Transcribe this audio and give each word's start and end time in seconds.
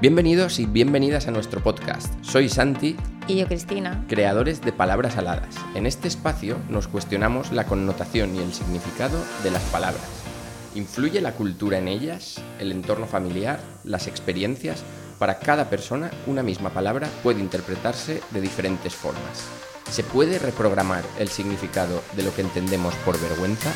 Bienvenidos 0.00 0.58
y 0.58 0.66
bienvenidas 0.66 1.28
a 1.28 1.30
nuestro 1.30 1.62
podcast. 1.62 2.12
Soy 2.22 2.48
Santi. 2.48 2.96
Y 3.28 3.36
yo 3.36 3.46
Cristina. 3.46 4.04
Creadores 4.08 4.60
de 4.60 4.72
palabras 4.72 5.16
aladas. 5.16 5.54
En 5.74 5.86
este 5.86 6.08
espacio 6.08 6.58
nos 6.68 6.88
cuestionamos 6.88 7.52
la 7.52 7.64
connotación 7.64 8.34
y 8.34 8.40
el 8.40 8.52
significado 8.52 9.16
de 9.44 9.52
las 9.52 9.62
palabras. 9.64 10.02
¿Influye 10.74 11.20
la 11.20 11.32
cultura 11.32 11.78
en 11.78 11.86
ellas? 11.86 12.42
¿El 12.58 12.72
entorno 12.72 13.06
familiar? 13.06 13.60
¿Las 13.84 14.08
experiencias? 14.08 14.82
Para 15.20 15.38
cada 15.38 15.70
persona, 15.70 16.10
una 16.26 16.42
misma 16.42 16.70
palabra 16.70 17.08
puede 17.22 17.40
interpretarse 17.40 18.20
de 18.32 18.40
diferentes 18.40 18.94
formas. 18.94 19.44
¿Se 19.90 20.02
puede 20.02 20.40
reprogramar 20.40 21.04
el 21.20 21.28
significado 21.28 22.02
de 22.16 22.24
lo 22.24 22.34
que 22.34 22.42
entendemos 22.42 22.94
por 23.06 23.18
vergüenza? 23.20 23.72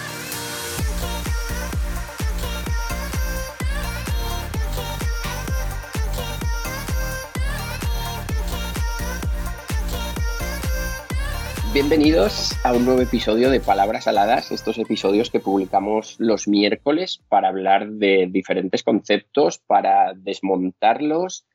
Bienvenidos 11.80 12.58
a 12.64 12.72
un 12.72 12.84
nuevo 12.84 13.00
episodio 13.02 13.50
de 13.50 13.60
Palabras 13.60 14.08
Aladas, 14.08 14.50
estos 14.50 14.78
episodios 14.78 15.30
que 15.30 15.38
publicamos 15.38 16.16
los 16.18 16.48
miércoles 16.48 17.22
para 17.28 17.50
hablar 17.50 17.88
de 17.88 18.26
diferentes 18.28 18.82
conceptos, 18.82 19.60
para 19.60 20.12
desmontarlos, 20.16 21.46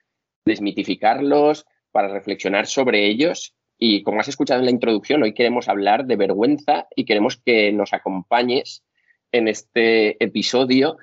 desmitificarlos, 0.45 1.65
para 1.91 2.07
reflexionar 2.07 2.67
sobre 2.67 3.05
ellos. 3.05 3.53
Y 3.77 4.01
como 4.03 4.21
has 4.21 4.29
escuchado 4.29 4.61
en 4.61 4.67
la 4.67 4.71
introducción, 4.71 5.21
hoy 5.23 5.33
queremos 5.33 5.67
hablar 5.67 6.05
de 6.05 6.15
vergüenza 6.15 6.87
y 6.95 7.03
queremos 7.03 7.35
que 7.35 7.73
nos 7.73 7.91
acompañes 7.91 8.85
en 9.33 9.49
este 9.49 10.23
episodio 10.23 10.95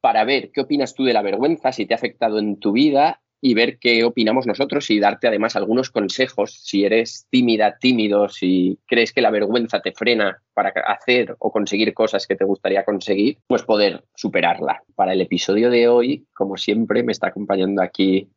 para 0.00 0.22
ver 0.22 0.52
qué 0.52 0.60
opinas 0.60 0.94
tú 0.94 1.02
de 1.02 1.12
la 1.12 1.22
vergüenza, 1.22 1.72
si 1.72 1.86
te 1.86 1.94
ha 1.94 1.96
afectado 1.96 2.38
en 2.38 2.60
tu 2.60 2.70
vida 2.70 3.20
y 3.46 3.52
ver 3.52 3.78
qué 3.78 4.04
opinamos 4.04 4.46
nosotros 4.46 4.88
y 4.88 4.98
darte 4.98 5.28
además 5.28 5.54
algunos 5.54 5.90
consejos 5.90 6.62
si 6.62 6.86
eres 6.86 7.26
tímida, 7.28 7.76
tímido, 7.78 8.30
si 8.30 8.78
crees 8.86 9.12
que 9.12 9.20
la 9.20 9.30
vergüenza 9.30 9.82
te 9.82 9.92
frena 9.92 10.40
para 10.54 10.72
hacer 10.86 11.36
o 11.38 11.52
conseguir 11.52 11.92
cosas 11.92 12.26
que 12.26 12.36
te 12.36 12.46
gustaría 12.46 12.86
conseguir, 12.86 13.36
pues 13.46 13.62
poder 13.62 14.02
superarla. 14.14 14.82
Para 14.94 15.12
el 15.12 15.20
episodio 15.20 15.68
de 15.68 15.88
hoy, 15.88 16.26
como 16.32 16.56
siempre, 16.56 17.02
me 17.02 17.12
está 17.12 17.26
acompañando 17.26 17.82
aquí 17.82 18.30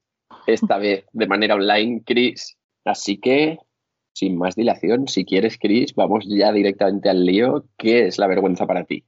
esta 0.46 0.78
vez 0.78 1.06
de 1.14 1.28
manera 1.28 1.56
online 1.56 2.04
Chris. 2.06 2.58
Así 2.84 3.18
que, 3.18 3.60
sin 4.14 4.38
más 4.38 4.58
dilación, 4.58 5.08
si 5.08 5.24
quieres, 5.24 5.58
Chris, 5.58 5.96
vamos 5.96 6.26
ya 6.28 6.52
directamente 6.52 7.08
al 7.08 7.26
lío. 7.26 7.64
¿Qué 7.78 8.08
es 8.08 8.18
la 8.18 8.28
vergüenza 8.28 8.68
para 8.68 8.84
ti? 8.84 9.06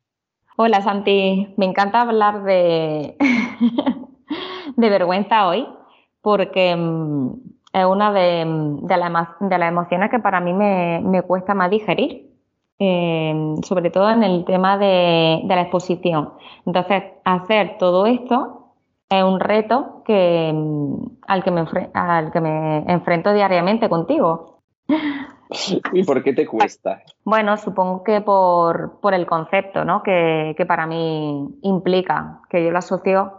Hola 0.55 0.81
Santi, 0.81 1.53
me 1.57 1.65
encanta 1.65 2.03
hablar 2.03 2.45
de, 2.45 3.17
de 4.77 4.89
vergüenza 4.89 5.45
hoy 5.45 5.67
porque 6.21 6.75
mm, 6.75 7.33
es 7.73 7.85
una 7.85 8.11
de, 8.11 8.45
mm, 8.45 8.87
de, 8.87 8.97
las 9.57 9.69
emociones 9.69 10.09
que 10.09 10.19
para 10.19 10.39
mí 10.39 10.53
me, 10.53 11.21
cuesta 11.23 11.53
más 11.53 11.69
digerir, 11.69 12.29
eh, 12.79 13.55
sobre 13.63 13.89
todo 13.91 14.09
en 14.09 14.23
el 14.23 14.45
tema 14.45 14.77
de, 14.77 15.41
la 15.45 15.61
exposición. 15.61 16.33
Entonces, 16.65 17.03
hacer 17.25 17.77
todo 17.77 18.05
esto 18.05 18.75
es 19.09 19.23
un 19.23 19.39
reto 19.39 20.03
que, 20.05 20.51
mm, 20.53 21.17
al, 21.27 21.43
que 21.43 21.51
me, 21.51 21.65
al 21.93 22.31
que 22.31 22.41
me 22.41 22.77
enfrento 22.87 23.33
diariamente 23.33 23.89
contigo. 23.89 24.61
¿Y 25.93 26.03
por 26.03 26.21
qué 26.21 26.33
te 26.33 26.45
cuesta? 26.45 27.01
Bueno, 27.23 27.57
supongo 27.57 28.03
que 28.03 28.21
por, 28.21 28.99
el 29.11 29.25
concepto 29.25 29.83
¿no? 29.83 30.03
que, 30.03 30.53
que 30.55 30.65
para 30.67 30.85
mí 30.85 31.57
implica, 31.63 32.41
que 32.49 32.63
yo 32.63 32.69
lo 32.69 32.77
asocio 32.77 33.38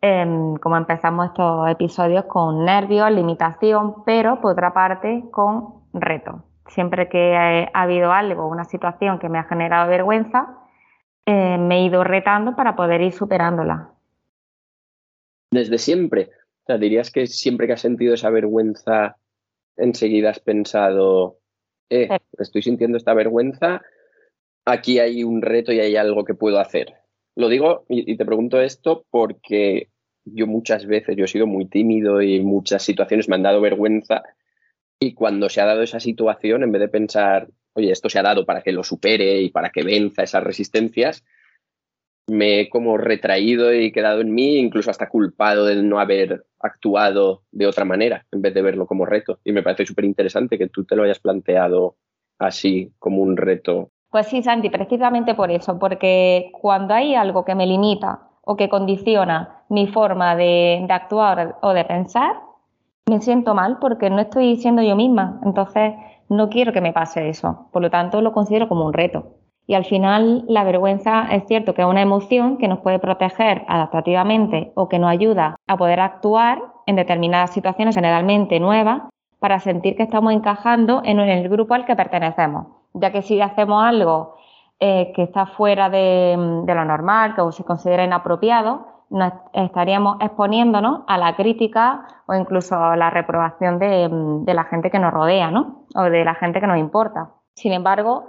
Em, 0.00 0.54
como 0.56 0.76
empezamos 0.76 1.26
estos 1.26 1.68
episodios 1.68 2.24
con 2.26 2.64
nervios, 2.64 3.10
limitación, 3.10 4.04
pero 4.04 4.40
por 4.40 4.52
otra 4.52 4.72
parte 4.72 5.24
con 5.32 5.82
reto. 5.92 6.44
Siempre 6.68 7.08
que 7.08 7.34
ha 7.36 7.82
habido 7.82 8.12
algo, 8.12 8.46
una 8.46 8.64
situación 8.64 9.18
que 9.18 9.28
me 9.28 9.38
ha 9.38 9.44
generado 9.44 9.88
vergüenza, 9.88 10.58
eh, 11.26 11.58
me 11.58 11.78
he 11.78 11.84
ido 11.86 12.04
retando 12.04 12.54
para 12.54 12.76
poder 12.76 13.00
ir 13.00 13.12
superándola. 13.12 13.90
Desde 15.50 15.78
siempre. 15.78 16.30
O 16.62 16.66
sea, 16.66 16.78
dirías 16.78 17.10
que 17.10 17.26
siempre 17.26 17.66
que 17.66 17.72
has 17.72 17.80
sentido 17.80 18.14
esa 18.14 18.30
vergüenza, 18.30 19.16
enseguida 19.76 20.30
has 20.30 20.40
pensado, 20.40 21.38
eh, 21.90 22.08
estoy 22.38 22.62
sintiendo 22.62 22.98
esta 22.98 23.14
vergüenza, 23.14 23.82
aquí 24.64 25.00
hay 25.00 25.24
un 25.24 25.42
reto 25.42 25.72
y 25.72 25.80
hay 25.80 25.96
algo 25.96 26.24
que 26.24 26.34
puedo 26.34 26.60
hacer. 26.60 26.97
Lo 27.38 27.48
digo 27.48 27.84
y, 27.88 28.16
te 28.16 28.26
pregunto 28.26 28.60
esto 28.60 29.06
porque 29.10 29.90
yo 30.24 30.48
muchas 30.48 30.86
veces, 30.86 31.16
yo 31.16 31.24
he 31.24 31.28
sido 31.28 31.46
muy 31.46 31.66
tímido 31.66 32.20
y 32.20 32.40
muchas 32.40 32.82
situaciones 32.82 33.28
me 33.28 33.36
han 33.36 33.44
dado 33.44 33.60
vergüenza 33.60 34.24
y 34.98 35.14
cuando 35.14 35.48
se 35.48 35.60
ha 35.60 35.64
dado 35.64 35.82
esa 35.82 36.00
situación, 36.00 36.64
en 36.64 36.72
vez 36.72 36.80
de 36.80 36.88
pensar, 36.88 37.46
oye, 37.74 37.92
esto 37.92 38.08
se 38.08 38.18
ha 38.18 38.24
dado 38.24 38.44
para 38.44 38.62
que 38.62 38.72
lo 38.72 38.82
supere 38.82 39.40
y 39.40 39.50
para 39.50 39.70
que 39.70 39.84
venza 39.84 40.24
esas 40.24 40.42
resistencias, 40.42 41.24
me 42.26 42.58
he 42.58 42.68
como 42.68 42.98
retraído 42.98 43.72
y 43.72 43.92
quedado 43.92 44.20
en 44.20 44.34
mí, 44.34 44.56
incluso 44.56 44.90
hasta 44.90 45.08
culpado 45.08 45.64
de 45.64 45.80
no 45.80 46.00
haber 46.00 46.44
actuado 46.58 47.44
de 47.52 47.68
otra 47.68 47.84
manera, 47.84 48.26
en 48.32 48.42
vez 48.42 48.52
de 48.52 48.62
verlo 48.62 48.84
como 48.88 49.06
reto. 49.06 49.38
Y 49.44 49.52
me 49.52 49.62
parece 49.62 49.86
súper 49.86 50.06
interesante 50.06 50.58
que 50.58 50.68
tú 50.68 50.84
te 50.84 50.96
lo 50.96 51.04
hayas 51.04 51.20
planteado 51.20 51.98
así 52.36 52.90
como 52.98 53.22
un 53.22 53.36
reto 53.36 53.92
pues 54.10 54.26
sí, 54.28 54.42
Santi, 54.42 54.70
precisamente 54.70 55.34
por 55.34 55.50
eso, 55.50 55.78
porque 55.78 56.50
cuando 56.60 56.94
hay 56.94 57.14
algo 57.14 57.44
que 57.44 57.54
me 57.54 57.66
limita 57.66 58.20
o 58.42 58.56
que 58.56 58.70
condiciona 58.70 59.62
mi 59.68 59.86
forma 59.86 60.34
de, 60.34 60.86
actuar 60.88 61.56
o 61.60 61.74
de 61.74 61.84
pensar, 61.84 62.40
me 63.06 63.20
siento 63.20 63.54
mal 63.54 63.78
porque 63.78 64.08
no 64.08 64.20
estoy 64.20 64.56
siendo 64.56 64.80
yo 64.80 64.96
misma. 64.96 65.40
Entonces, 65.44 65.92
no 66.30 66.48
quiero 66.48 66.72
que 66.72 66.80
me 66.80 66.94
pase 66.94 67.28
eso. 67.28 67.68
Por 67.70 67.82
lo 67.82 67.90
tanto, 67.90 68.22
lo 68.22 68.32
considero 68.32 68.68
como 68.68 68.86
un 68.86 68.94
reto. 68.94 69.34
Y 69.66 69.74
al 69.74 69.84
final, 69.84 70.44
la 70.48 70.64
vergüenza 70.64 71.28
es 71.30 71.44
cierto 71.46 71.74
que 71.74 71.82
es 71.82 71.88
una 71.88 72.00
emoción 72.00 72.56
que 72.56 72.68
nos 72.68 72.78
puede 72.78 72.98
proteger 72.98 73.66
adaptativamente 73.68 74.72
o 74.74 74.88
que 74.88 74.98
nos 74.98 75.10
ayuda 75.10 75.56
a 75.66 75.76
poder 75.76 76.00
actuar 76.00 76.62
en 76.86 76.96
determinadas 76.96 77.50
situaciones 77.52 77.94
generalmente 77.94 78.58
nuevas 78.60 79.02
para 79.38 79.60
sentir 79.60 79.96
que 79.96 80.04
estamos 80.04 80.32
encajando 80.32 81.02
en 81.04 81.20
el 81.20 81.50
grupo 81.50 81.74
al 81.74 81.84
que 81.84 81.94
pertenecemos 81.94 82.77
ya 82.94 83.12
que 83.12 83.22
si 83.22 83.40
hacemos 83.40 83.82
algo 83.82 84.36
eh, 84.80 85.12
que 85.14 85.24
está 85.24 85.46
fuera 85.46 85.90
de, 85.90 86.36
lo 86.36 86.84
normal, 86.84 87.34
que 87.34 87.52
se 87.52 87.64
considera 87.64 88.04
inapropiado, 88.04 88.86
nos 89.10 89.32
estaríamos 89.52 90.18
exponiéndonos 90.20 91.00
a 91.06 91.18
la 91.18 91.34
crítica 91.34 92.06
o 92.26 92.34
incluso 92.34 92.76
a 92.76 92.96
la 92.96 93.10
reprobación 93.10 93.78
de, 93.78 94.54
la 94.54 94.64
gente 94.64 94.90
que 94.90 94.98
nos 94.98 95.12
rodea, 95.12 95.50
¿no? 95.50 95.84
O 95.94 96.02
de 96.02 96.24
la 96.24 96.34
gente 96.34 96.60
que 96.60 96.66
nos 96.66 96.78
importa. 96.78 97.30
Sin 97.54 97.72
embargo, 97.72 98.28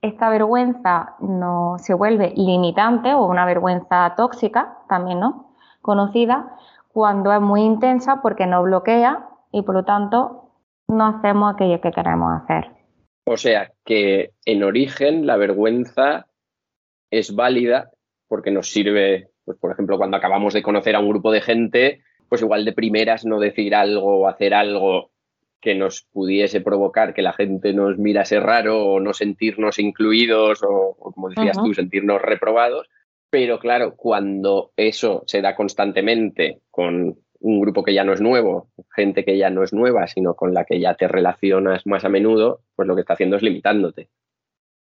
esta 0.00 0.30
vergüenza 0.30 1.14
no 1.20 1.76
se 1.78 1.94
vuelve 1.94 2.32
limitante 2.36 3.14
o 3.14 3.26
una 3.26 3.44
vergüenza 3.44 4.14
tóxica 4.16 4.78
también, 4.88 5.20
¿no? 5.20 5.50
Conocida 5.80 6.56
cuando 6.92 7.32
es 7.32 7.40
muy 7.40 7.62
intensa 7.62 8.20
porque 8.22 8.46
nos 8.46 8.64
bloquea 8.64 9.28
y 9.52 9.62
por 9.62 9.74
lo 9.74 9.84
tanto 9.84 10.50
no 10.88 11.06
hacemos 11.06 11.54
aquello 11.54 11.80
que 11.80 11.92
queremos 11.92 12.42
hacer. 12.42 12.83
O 13.24 13.36
sea 13.36 13.72
que 13.84 14.32
en 14.44 14.62
origen 14.62 15.26
la 15.26 15.36
vergüenza 15.36 16.26
es 17.10 17.34
válida 17.34 17.90
porque 18.28 18.50
nos 18.50 18.70
sirve, 18.70 19.28
pues 19.44 19.58
por 19.58 19.72
ejemplo, 19.72 19.96
cuando 19.96 20.16
acabamos 20.16 20.52
de 20.52 20.62
conocer 20.62 20.94
a 20.94 21.00
un 21.00 21.08
grupo 21.08 21.32
de 21.32 21.40
gente, 21.40 22.02
pues 22.28 22.42
igual 22.42 22.64
de 22.64 22.72
primeras 22.72 23.24
no 23.24 23.40
decir 23.40 23.74
algo 23.74 24.18
o 24.20 24.28
hacer 24.28 24.54
algo 24.54 25.10
que 25.60 25.74
nos 25.74 26.02
pudiese 26.12 26.60
provocar 26.60 27.14
que 27.14 27.22
la 27.22 27.32
gente 27.32 27.72
nos 27.72 27.96
mirase 27.96 28.38
raro 28.38 28.84
o 28.84 29.00
no 29.00 29.14
sentirnos 29.14 29.78
incluidos 29.78 30.62
o, 30.62 30.94
como 30.98 31.30
decías 31.30 31.56
tú, 31.56 31.72
sentirnos 31.72 32.20
reprobados. 32.20 32.90
Pero 33.30 33.58
claro, 33.58 33.96
cuando 33.96 34.72
eso 34.76 35.24
se 35.26 35.40
da 35.40 35.56
constantemente 35.56 36.60
con 36.70 37.18
un 37.44 37.60
grupo 37.60 37.82
que 37.82 37.92
ya 37.92 38.04
no 38.04 38.14
es 38.14 38.22
nuevo, 38.22 38.68
gente 38.96 39.24
que 39.24 39.36
ya 39.36 39.50
no 39.50 39.62
es 39.62 39.74
nueva, 39.74 40.06
sino 40.06 40.34
con 40.34 40.54
la 40.54 40.64
que 40.64 40.80
ya 40.80 40.94
te 40.94 41.06
relacionas 41.06 41.86
más 41.86 42.04
a 42.04 42.08
menudo, 42.08 42.60
pues 42.74 42.88
lo 42.88 42.94
que 42.94 43.02
está 43.02 43.12
haciendo 43.12 43.36
es 43.36 43.42
limitándote. 43.42 44.08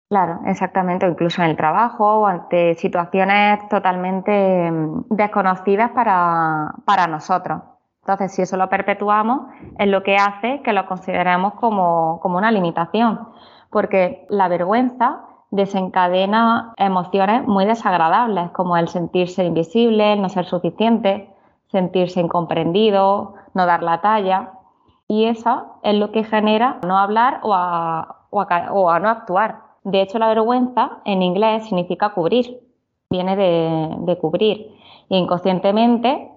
Claro, 0.08 0.38
exactamente, 0.46 1.08
incluso 1.08 1.42
en 1.42 1.50
el 1.50 1.56
trabajo 1.56 2.20
o 2.20 2.26
ante 2.26 2.74
situaciones 2.76 3.68
totalmente 3.68 4.70
mm, 4.70 5.06
desconocidas 5.10 5.90
para, 5.90 6.72
para 6.84 7.08
nosotros. 7.08 7.62
Entonces, 8.02 8.32
si 8.32 8.42
eso 8.42 8.56
lo 8.56 8.68
perpetuamos, 8.68 9.48
es 9.80 9.88
lo 9.88 10.04
que 10.04 10.14
hace 10.14 10.62
que 10.62 10.72
lo 10.72 10.86
consideremos 10.86 11.54
como, 11.54 12.20
como 12.20 12.38
una 12.38 12.52
limitación, 12.52 13.28
porque 13.70 14.24
la 14.28 14.46
vergüenza 14.46 15.22
desencadena 15.50 16.74
emociones 16.76 17.44
muy 17.44 17.64
desagradables, 17.64 18.52
como 18.52 18.76
el 18.76 18.86
sentirse 18.86 19.44
invisible, 19.44 20.12
el 20.12 20.22
no 20.22 20.28
ser 20.28 20.44
suficiente, 20.44 21.28
sentirse 21.70 22.20
incomprendido, 22.20 23.34
no 23.54 23.66
dar 23.66 23.82
la 23.82 24.00
talla. 24.00 24.52
Y 25.08 25.24
eso 25.24 25.78
es 25.82 25.94
lo 25.94 26.10
que 26.10 26.24
genera 26.24 26.78
no 26.86 26.98
hablar 26.98 27.40
o 27.42 27.54
a, 27.54 28.98
no 29.00 29.08
actuar. 29.08 29.62
De 29.84 30.02
hecho, 30.02 30.18
la 30.18 30.28
vergüenza 30.28 30.98
en 31.04 31.22
inglés 31.22 31.64
significa 31.64 32.10
cubrir, 32.10 32.60
viene 33.08 33.36
de, 33.36 34.18
cubrir. 34.18 34.74
Y 35.08 35.16
inconscientemente 35.16 36.32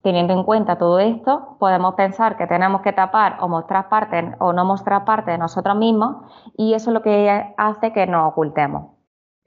Teniendo 0.00 0.32
en 0.32 0.44
cuenta 0.44 0.78
todo 0.78 1.00
esto, 1.00 1.56
podemos 1.58 1.94
pensar 1.94 2.36
que 2.36 2.46
tenemos 2.46 2.82
que 2.82 2.92
tapar 2.92 3.38
o 3.40 3.48
mostrar 3.48 3.88
parte 3.88 4.36
o 4.38 4.52
no 4.52 4.64
mostrar 4.64 5.04
parte 5.04 5.32
de 5.32 5.38
nosotros 5.38 5.76
mismos 5.76 6.18
y 6.56 6.74
eso 6.74 6.90
es 6.90 6.94
lo 6.94 7.02
que 7.02 7.52
hace 7.56 7.92
que 7.92 8.06
nos 8.06 8.30
ocultemos. 8.30 8.97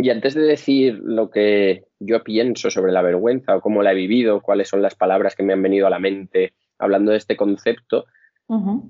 Y 0.01 0.09
antes 0.09 0.33
de 0.33 0.41
decir 0.41 0.99
lo 1.03 1.29
que 1.29 1.85
yo 1.99 2.23
pienso 2.23 2.71
sobre 2.71 2.91
la 2.91 3.01
vergüenza 3.01 3.55
o 3.55 3.61
cómo 3.61 3.83
la 3.83 3.91
he 3.91 3.95
vivido, 3.95 4.41
cuáles 4.41 4.67
son 4.67 4.81
las 4.81 4.95
palabras 4.95 5.35
que 5.35 5.43
me 5.43 5.53
han 5.53 5.61
venido 5.61 5.85
a 5.85 5.91
la 5.91 5.99
mente 5.99 6.53
hablando 6.79 7.11
de 7.11 7.17
este 7.17 7.37
concepto, 7.37 8.05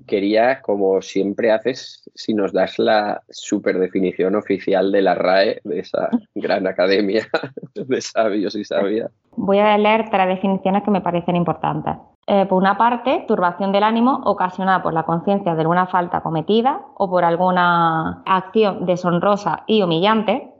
Quería, 0.08 0.60
como 0.60 1.00
siempre 1.02 1.52
haces, 1.52 2.10
si 2.16 2.34
nos 2.34 2.52
das 2.52 2.80
la 2.80 3.22
super 3.30 3.78
definición 3.78 4.34
oficial 4.34 4.90
de 4.90 5.02
la 5.02 5.14
RAE, 5.14 5.60
de 5.62 5.78
esa 5.78 6.08
gran 6.34 6.66
academia 6.66 7.28
de 7.74 8.00
sabios 8.00 8.56
y 8.56 8.64
sabias. 8.64 9.12
Voy 9.36 9.60
a 9.60 9.78
leer 9.78 10.10
tres 10.10 10.26
definiciones 10.26 10.82
que 10.82 10.90
me 10.90 11.00
parecen 11.00 11.36
importantes. 11.36 11.94
Eh, 12.26 12.46
por 12.46 12.58
una 12.58 12.76
parte, 12.76 13.24
turbación 13.28 13.70
del 13.70 13.84
ánimo 13.84 14.20
ocasionada 14.24 14.82
por 14.82 14.94
la 14.94 15.04
conciencia 15.04 15.54
de 15.54 15.60
alguna 15.60 15.86
falta 15.86 16.22
cometida 16.22 16.80
o 16.96 17.08
por 17.08 17.24
alguna 17.24 18.22
acción 18.26 18.84
deshonrosa 18.84 19.62
y 19.68 19.82
humillante. 19.82 20.51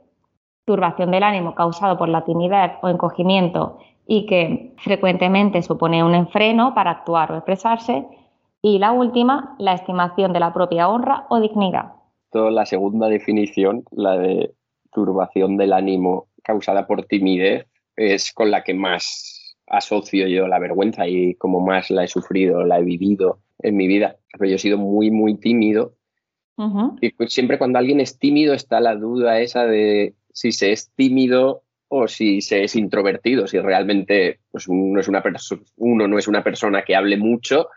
Turbación 0.65 1.11
del 1.11 1.23
ánimo 1.23 1.55
causado 1.55 1.97
por 1.97 2.09
la 2.09 2.23
timidez 2.23 2.71
o 2.81 2.89
encogimiento 2.89 3.79
y 4.07 4.25
que 4.25 4.73
frecuentemente 4.77 5.61
supone 5.61 6.03
un 6.03 6.15
enfreno 6.15 6.73
para 6.73 6.91
actuar 6.91 7.31
o 7.31 7.35
expresarse 7.35 8.05
y 8.61 8.79
la 8.79 8.91
última, 8.93 9.55
la 9.59 9.73
estimación 9.73 10.31
de 10.31 10.39
la 10.39 10.53
propia 10.53 10.87
honra 10.87 11.25
o 11.29 11.39
dignidad. 11.39 11.93
La 12.33 12.65
segunda 12.65 13.07
definición, 13.07 13.83
la 13.91 14.17
de 14.17 14.53
turbación 14.91 15.57
del 15.57 15.73
ánimo 15.73 16.27
causada 16.43 16.87
por 16.87 17.05
timidez, 17.05 17.67
es 17.95 18.31
con 18.33 18.49
la 18.49 18.63
que 18.63 18.73
más 18.73 19.57
asocio 19.67 20.27
yo 20.27 20.47
la 20.47 20.59
vergüenza 20.59 21.07
y 21.07 21.35
como 21.35 21.59
más 21.59 21.91
la 21.91 22.03
he 22.03 22.07
sufrido, 22.07 22.65
la 22.65 22.79
he 22.79 22.83
vivido 22.83 23.39
en 23.59 23.75
mi 23.75 23.87
vida. 23.87 24.17
Pero 24.31 24.49
yo 24.49 24.55
he 24.55 24.59
sido 24.59 24.77
muy, 24.77 25.11
muy 25.11 25.35
tímido. 25.35 25.93
Y 27.01 27.09
pues 27.13 27.33
siempre 27.33 27.57
cuando 27.57 27.79
alguien 27.79 27.99
es 27.99 28.19
tímido 28.19 28.53
está 28.53 28.79
la 28.79 28.95
duda 28.95 29.39
esa 29.39 29.65
de 29.65 30.13
si 30.33 30.51
se 30.51 30.73
es 30.73 30.91
tímido 30.95 31.63
o 31.87 32.07
si 32.07 32.41
se 32.41 32.63
es 32.63 32.75
introvertido, 32.75 33.47
si 33.47 33.59
realmente 33.59 34.39
pues, 34.51 34.67
uno, 34.67 34.95
no 34.95 36.17
es 36.19 36.27
una 36.27 36.43
persona 36.43 36.83
que 36.83 36.95
hable 36.95 37.17
mucho 37.17 37.69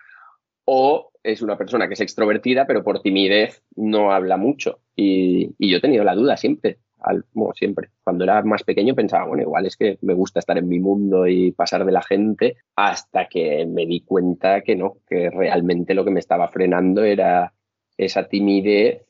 o 0.65 1.13
es 1.23 1.43
una 1.43 1.59
persona 1.59 1.87
que 1.87 1.95
es 1.95 2.01
extrovertida, 2.01 2.67
pero 2.67 2.83
por 2.83 3.03
timidez 3.03 3.63
no 3.75 4.13
habla 4.13 4.37
mucho. 4.37 4.81
Y, 4.95 5.49
yo 5.59 5.79
he 5.79 5.81
tenido 5.81 6.03
la 6.03 6.15
duda 6.15 6.37
siempre, 6.37 6.79
al, 6.99 7.25
siempre. 7.55 7.91
Cuando 8.03 8.25
era 8.25 8.43
más 8.43 8.63
pequeño 8.63 8.95
pensaba, 8.95 9.27
bueno, 9.27 9.43
igual 9.43 9.67
es 9.67 9.77
que 9.77 9.99
me 10.03 10.15
gusta 10.15 10.41
estar 10.41 10.57
en 10.57 10.69
mi 10.69 10.79
mundo 10.79 11.27
y 11.27 11.53
pasar 11.53 11.85
de 11.85 11.93
la 11.93 12.03
gente, 12.03 12.57
hasta 12.75 13.29
que 13.29 13.67
me 13.67 13.87
di 13.87 14.01
cuenta 14.01 14.63
que 14.63 14.77
no, 14.77 14.99
que 15.07 15.31
realmente 15.31 15.95
lo 15.95 16.05
que 16.05 16.11
me 16.11 16.21
estaba 16.21 16.49
frenando 16.49 17.05
era 17.05 17.53
esa 17.97 18.29
timidez, 18.29 19.06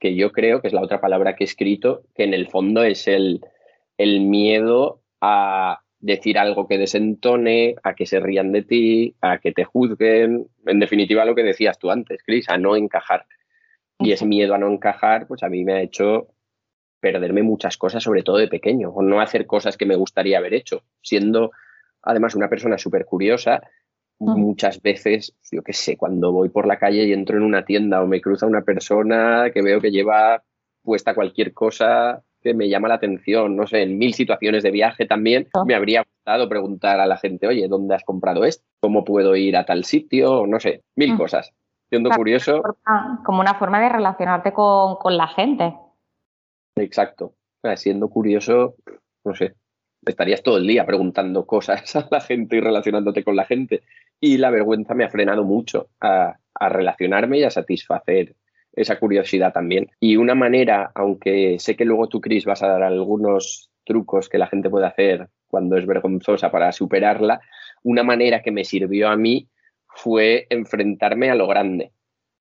que 0.00 0.14
yo 0.16 0.32
creo 0.32 0.60
que 0.60 0.68
es 0.68 0.72
la 0.72 0.82
otra 0.82 1.00
palabra 1.00 1.36
que 1.36 1.44
he 1.44 1.46
escrito, 1.46 2.02
que 2.14 2.24
en 2.24 2.34
el 2.34 2.48
fondo 2.48 2.82
es 2.82 3.06
el, 3.06 3.40
el 3.98 4.20
miedo 4.20 5.02
a 5.20 5.82
decir 6.00 6.38
algo 6.38 6.66
que 6.66 6.78
desentone, 6.78 7.76
a 7.82 7.94
que 7.94 8.06
se 8.06 8.18
rían 8.18 8.50
de 8.52 8.62
ti, 8.62 9.14
a 9.20 9.38
que 9.38 9.52
te 9.52 9.64
juzguen, 9.64 10.48
en 10.66 10.80
definitiva 10.80 11.26
lo 11.26 11.34
que 11.34 11.42
decías 11.42 11.78
tú 11.78 11.90
antes, 11.90 12.22
Cris, 12.24 12.48
a 12.48 12.56
no 12.56 12.74
encajar. 12.74 13.26
Y 13.98 14.12
ese 14.12 14.24
miedo 14.24 14.54
a 14.54 14.58
no 14.58 14.72
encajar, 14.72 15.26
pues 15.26 15.42
a 15.42 15.50
mí 15.50 15.62
me 15.62 15.74
ha 15.74 15.82
hecho 15.82 16.28
perderme 17.00 17.42
muchas 17.42 17.76
cosas, 17.76 18.02
sobre 18.02 18.22
todo 18.22 18.38
de 18.38 18.48
pequeño, 18.48 18.88
o 18.90 19.02
no 19.02 19.20
hacer 19.20 19.46
cosas 19.46 19.76
que 19.76 19.84
me 19.84 19.96
gustaría 19.96 20.38
haber 20.38 20.54
hecho. 20.54 20.84
Siendo 21.02 21.50
además 22.02 22.34
una 22.34 22.48
persona 22.48 22.78
súper 22.78 23.04
curiosa, 23.04 23.62
muchas 24.20 24.82
veces, 24.82 25.34
yo 25.50 25.62
qué 25.62 25.72
sé, 25.72 25.96
cuando 25.96 26.30
voy 26.30 26.50
por 26.50 26.66
la 26.66 26.78
calle 26.78 27.04
y 27.04 27.12
entro 27.12 27.38
en 27.38 27.42
una 27.42 27.64
tienda 27.64 28.02
o 28.02 28.06
me 28.06 28.20
cruza 28.20 28.46
una 28.46 28.62
persona 28.62 29.50
que 29.52 29.62
veo 29.62 29.80
que 29.80 29.90
lleva 29.90 30.42
puesta 30.82 31.14
cualquier 31.14 31.54
cosa 31.54 32.22
que 32.42 32.54
me 32.54 32.68
llama 32.68 32.88
la 32.88 32.94
atención, 32.94 33.56
no 33.56 33.66
sé, 33.66 33.82
en 33.82 33.98
mil 33.98 34.14
situaciones 34.14 34.62
de 34.62 34.70
viaje 34.70 35.06
también, 35.06 35.48
me 35.66 35.74
habría 35.74 36.04
gustado 36.04 36.48
preguntar 36.48 37.00
a 37.00 37.06
la 37.06 37.18
gente, 37.18 37.46
oye, 37.46 37.68
¿dónde 37.68 37.94
has 37.94 38.04
comprado 38.04 38.44
esto? 38.44 38.64
¿Cómo 38.80 39.04
puedo 39.04 39.36
ir 39.36 39.56
a 39.56 39.66
tal 39.66 39.84
sitio? 39.84 40.46
No 40.46 40.58
sé, 40.58 40.82
mil 40.96 41.14
mm. 41.14 41.18
cosas. 41.18 41.52
Siendo 41.90 42.10
curioso. 42.10 42.62
Como 43.24 43.40
una 43.40 43.54
forma 43.54 43.80
de 43.80 43.88
relacionarte 43.88 44.52
con, 44.52 45.16
la 45.16 45.26
gente. 45.26 45.74
Exacto. 46.76 47.34
siendo 47.74 48.08
curioso, 48.08 48.76
no 49.24 49.34
sé, 49.34 49.54
estarías 50.06 50.42
todo 50.42 50.58
el 50.58 50.66
día 50.66 50.86
preguntando 50.86 51.46
cosas 51.46 51.94
a 51.96 52.06
la 52.10 52.20
gente 52.20 52.56
y 52.56 52.60
relacionándote 52.60 53.24
con 53.24 53.36
la 53.36 53.44
gente. 53.44 53.82
Y 54.20 54.36
la 54.36 54.50
vergüenza 54.50 54.94
me 54.94 55.04
ha 55.04 55.10
frenado 55.10 55.44
mucho 55.44 55.88
a, 56.00 56.36
relacionarme 56.60 57.38
y 57.38 57.44
a 57.44 57.50
satisfacer 57.50 58.34
esa 58.74 58.98
curiosidad 58.98 59.52
también. 59.52 59.90
Y 59.98 60.16
una 60.16 60.34
manera, 60.34 60.92
aunque 60.94 61.58
sé 61.58 61.74
que 61.74 61.86
luego 61.86 62.08
tú, 62.08 62.20
Cris, 62.20 62.44
vas 62.44 62.62
a 62.62 62.68
dar 62.68 62.82
algunos 62.82 63.70
trucos 63.84 64.28
que 64.28 64.36
la 64.36 64.46
gente 64.46 64.68
puede 64.68 64.86
hacer 64.86 65.28
cuando 65.48 65.78
es 65.78 65.86
vergonzosa 65.86 66.50
para 66.50 66.70
superarla, 66.72 67.40
una 67.82 68.02
manera 68.02 68.42
que 68.42 68.52
me 68.52 68.64
sirvió 68.64 69.08
a 69.08 69.16
mí 69.16 69.48
fue 69.88 70.46
enfrentarme 70.50 71.30
a 71.30 71.34
lo 71.34 71.46
grande. 71.46 71.92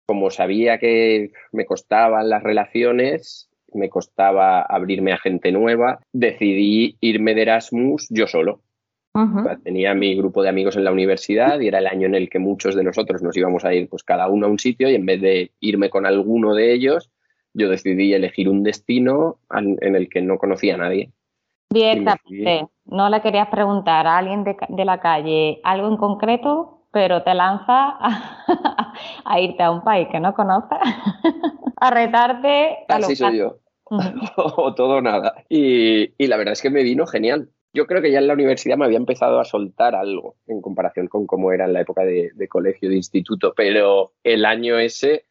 Como 0.07 0.31
sabía 0.31 0.79
que 0.79 1.31
me 1.51 1.65
costaban 1.65 2.29
las 2.29 2.43
relaciones, 2.43 3.49
me 3.73 3.89
costaba 3.89 4.61
abrirme 4.61 5.13
a 5.13 5.17
gente 5.17 5.51
nueva, 5.51 5.99
decidí 6.11 6.97
irme 7.01 7.35
de 7.35 7.43
Erasmus 7.43 8.07
yo 8.09 8.27
solo. 8.27 8.61
Tenía 9.63 9.93
mi 9.93 10.15
grupo 10.15 10.43
de 10.43 10.49
amigos 10.49 10.75
en 10.75 10.83
la 10.83 10.91
universidad 10.91 11.59
y 11.59 11.67
era 11.67 11.79
el 11.79 11.87
año 11.87 12.05
en 12.05 12.15
el 12.15 12.29
que 12.29 12.39
muchos 12.39 12.75
de 12.75 12.83
nosotros 12.83 13.23
nos 13.23 13.35
íbamos 13.35 13.65
a 13.65 13.73
ir 13.73 13.89
pues 13.89 14.03
cada 14.03 14.27
uno 14.27 14.47
a 14.47 14.49
un 14.49 14.59
sitio 14.59 14.89
y 14.89 14.95
en 14.95 15.05
vez 15.05 15.21
de 15.21 15.51
irme 15.59 15.89
con 15.89 16.05
alguno 16.05 16.53
de 16.53 16.73
ellos, 16.73 17.09
yo 17.53 17.69
decidí 17.69 18.13
elegir 18.13 18.49
un 18.49 18.63
destino 18.63 19.39
en 19.49 19.95
el 19.95 20.09
que 20.09 20.21
no 20.21 20.37
conocía 20.37 20.75
a 20.75 20.77
nadie. 20.77 21.11
Directamente, 21.69 22.67
no 22.85 23.09
le 23.09 23.21
querías 23.21 23.49
preguntar 23.49 24.07
a 24.07 24.17
alguien 24.17 24.43
de, 24.43 24.85
la 24.85 24.99
calle 24.99 25.59
algo 25.63 25.87
en 25.87 25.97
concreto, 25.97 26.83
pero 26.91 27.23
te 27.23 27.33
lanza 27.33 27.97
a, 29.25 29.39
irte 29.41 29.63
a 29.63 29.71
un 29.71 29.83
país 29.83 30.07
que 30.11 30.19
no 30.19 30.33
conoces, 30.33 30.77
a 31.75 31.89
retarte. 31.89 32.77
A 32.87 32.95
Así 32.95 33.15
soy 33.15 33.37
yo. 33.39 33.57
o 34.37 34.73
todo 34.75 34.97
o 34.97 35.01
nada. 35.01 35.33
Y, 35.49 36.13
y 36.17 36.27
la 36.27 36.37
verdad 36.37 36.53
es 36.53 36.61
que 36.61 36.69
me 36.69 36.83
vino 36.83 37.05
genial 37.07 37.49
yo 37.73 37.85
creo 37.85 38.01
que 38.01 38.11
ya 38.11 38.19
en 38.19 38.27
la 38.27 38.33
universidad 38.33 38.77
me 38.77 38.85
había 38.85 38.97
empezado 38.97 39.39
a 39.39 39.45
soltar 39.45 39.95
algo 39.95 40.35
en 40.47 40.61
comparación 40.61 41.07
con 41.07 41.27
cómo 41.27 41.51
era 41.51 41.65
en 41.65 41.73
la 41.73 41.81
época 41.81 42.03
de, 42.03 42.31
colegio, 42.49 42.89
de 42.89 42.95
instituto, 42.95 43.53
pero 43.55 44.13
el 44.23 44.45
año 44.45 44.79
ese 44.79 45.25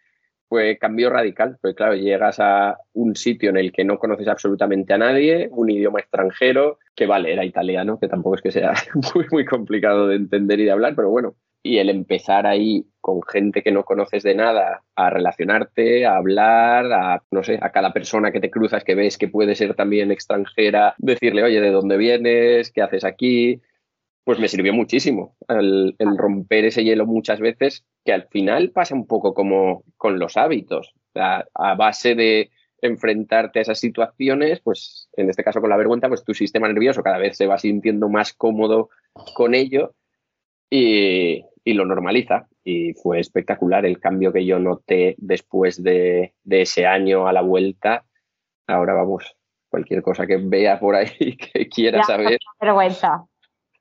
fue 0.48 0.78
cambio 0.78 1.10
radical, 1.10 1.58
pues 1.60 1.74
claro, 1.74 1.94
llegas 1.96 2.38
a 2.38 2.78
un 2.92 3.16
sitio 3.16 3.50
en 3.50 3.56
el 3.56 3.72
que 3.72 3.84
no 3.84 3.98
conoces 3.98 4.28
absolutamente 4.28 4.92
a 4.92 4.98
nadie, 4.98 5.48
un 5.50 5.70
idioma 5.70 5.98
extranjero, 5.98 6.78
que 6.94 7.06
vale, 7.06 7.32
era 7.32 7.44
italiano, 7.44 7.98
que 7.98 8.06
tampoco 8.06 8.36
es 8.36 8.42
que 8.42 8.52
sea 8.52 8.74
muy, 9.14 9.26
muy 9.32 9.44
complicado 9.44 10.06
de 10.06 10.16
entender 10.16 10.60
y 10.60 10.64
de 10.64 10.70
hablar, 10.70 10.94
pero 10.94 11.10
bueno, 11.10 11.34
y 11.64 11.78
el 11.78 11.90
empezar 11.90 12.46
ahí 12.46 12.86
con 13.06 13.22
gente 13.22 13.62
que 13.62 13.70
no 13.70 13.84
conoces 13.84 14.24
de 14.24 14.34
nada 14.34 14.82
a 14.96 15.10
relacionarte, 15.10 16.06
a 16.06 16.16
hablar, 16.16 16.92
a, 16.92 17.22
no 17.30 17.44
sé, 17.44 17.56
a 17.62 17.70
cada 17.70 17.92
persona 17.92 18.32
que 18.32 18.40
te 18.40 18.50
cruzas 18.50 18.82
que 18.82 18.96
ves 18.96 19.16
que 19.16 19.28
puede 19.28 19.54
ser 19.54 19.74
también 19.74 20.10
extranjera, 20.10 20.96
decirle, 20.98 21.44
oye, 21.44 21.60
¿de 21.60 21.70
dónde 21.70 21.98
vienes? 21.98 22.72
¿Qué 22.72 22.82
haces 22.82 23.04
aquí? 23.04 23.60
Pues 24.24 24.40
me 24.40 24.48
sirvió 24.48 24.74
muchísimo 24.74 25.36
el, 25.46 25.94
romper 26.16 26.64
ese 26.64 26.82
hielo 26.82 27.06
muchas 27.06 27.38
veces, 27.38 27.84
que 28.04 28.12
al 28.12 28.26
final 28.26 28.72
pasa 28.72 28.96
un 28.96 29.06
poco 29.06 29.34
como 29.34 29.84
con 29.96 30.18
los 30.18 30.36
hábitos. 30.36 30.92
a 31.14 31.74
base 31.76 32.16
de 32.16 32.50
enfrentarte 32.82 33.60
a 33.60 33.62
esas 33.62 33.78
situaciones, 33.78 34.60
pues 34.64 35.08
en 35.16 35.30
este 35.30 35.44
caso 35.44 35.60
con 35.60 35.70
la 35.70 35.76
vergüenza, 35.76 36.08
pues 36.08 36.24
tu 36.24 36.34
sistema 36.34 36.66
nervioso 36.66 37.04
cada 37.04 37.18
vez 37.18 37.36
se 37.36 37.46
va 37.46 37.56
sintiendo 37.56 38.08
más 38.08 38.32
cómodo 38.32 38.88
con 39.36 39.54
ello 39.54 39.94
y, 40.68 41.44
y 41.66 41.74
lo 41.74 41.84
normaliza. 41.84 42.46
Y 42.64 42.94
fue 42.94 43.18
espectacular 43.18 43.84
el 43.84 43.98
cambio 43.98 44.32
que 44.32 44.46
yo 44.46 44.58
noté 44.58 45.16
después 45.18 45.82
de, 45.82 46.32
ese 46.48 46.86
año 46.86 47.26
a 47.26 47.32
la 47.32 47.42
vuelta. 47.42 48.04
Ahora 48.68 48.94
vamos, 48.94 49.36
cualquier 49.68 50.00
cosa 50.00 50.26
que 50.26 50.36
vea 50.36 50.78
por 50.78 50.94
ahí 50.94 51.36
que 51.52 51.68
quiera 51.68 52.02
saber. 52.04 52.38
Vergüenza. 52.60 53.26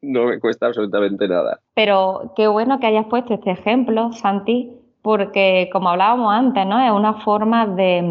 No 0.01 0.25
me 0.25 0.39
cuesta 0.39 0.65
absolutamente 0.65 1.27
nada. 1.27 1.59
Pero 1.75 2.33
qué 2.35 2.47
bueno 2.47 2.79
que 2.79 2.87
hayas 2.87 3.05
puesto 3.05 3.35
este 3.35 3.51
ejemplo, 3.51 4.11
Santi, 4.13 4.79
porque 5.03 5.69
como 5.71 5.89
hablábamos 5.89 6.33
antes, 6.33 6.65
¿no? 6.65 6.83
Es 6.83 6.91
una 6.91 7.21
forma 7.21 7.67
de, 7.67 8.01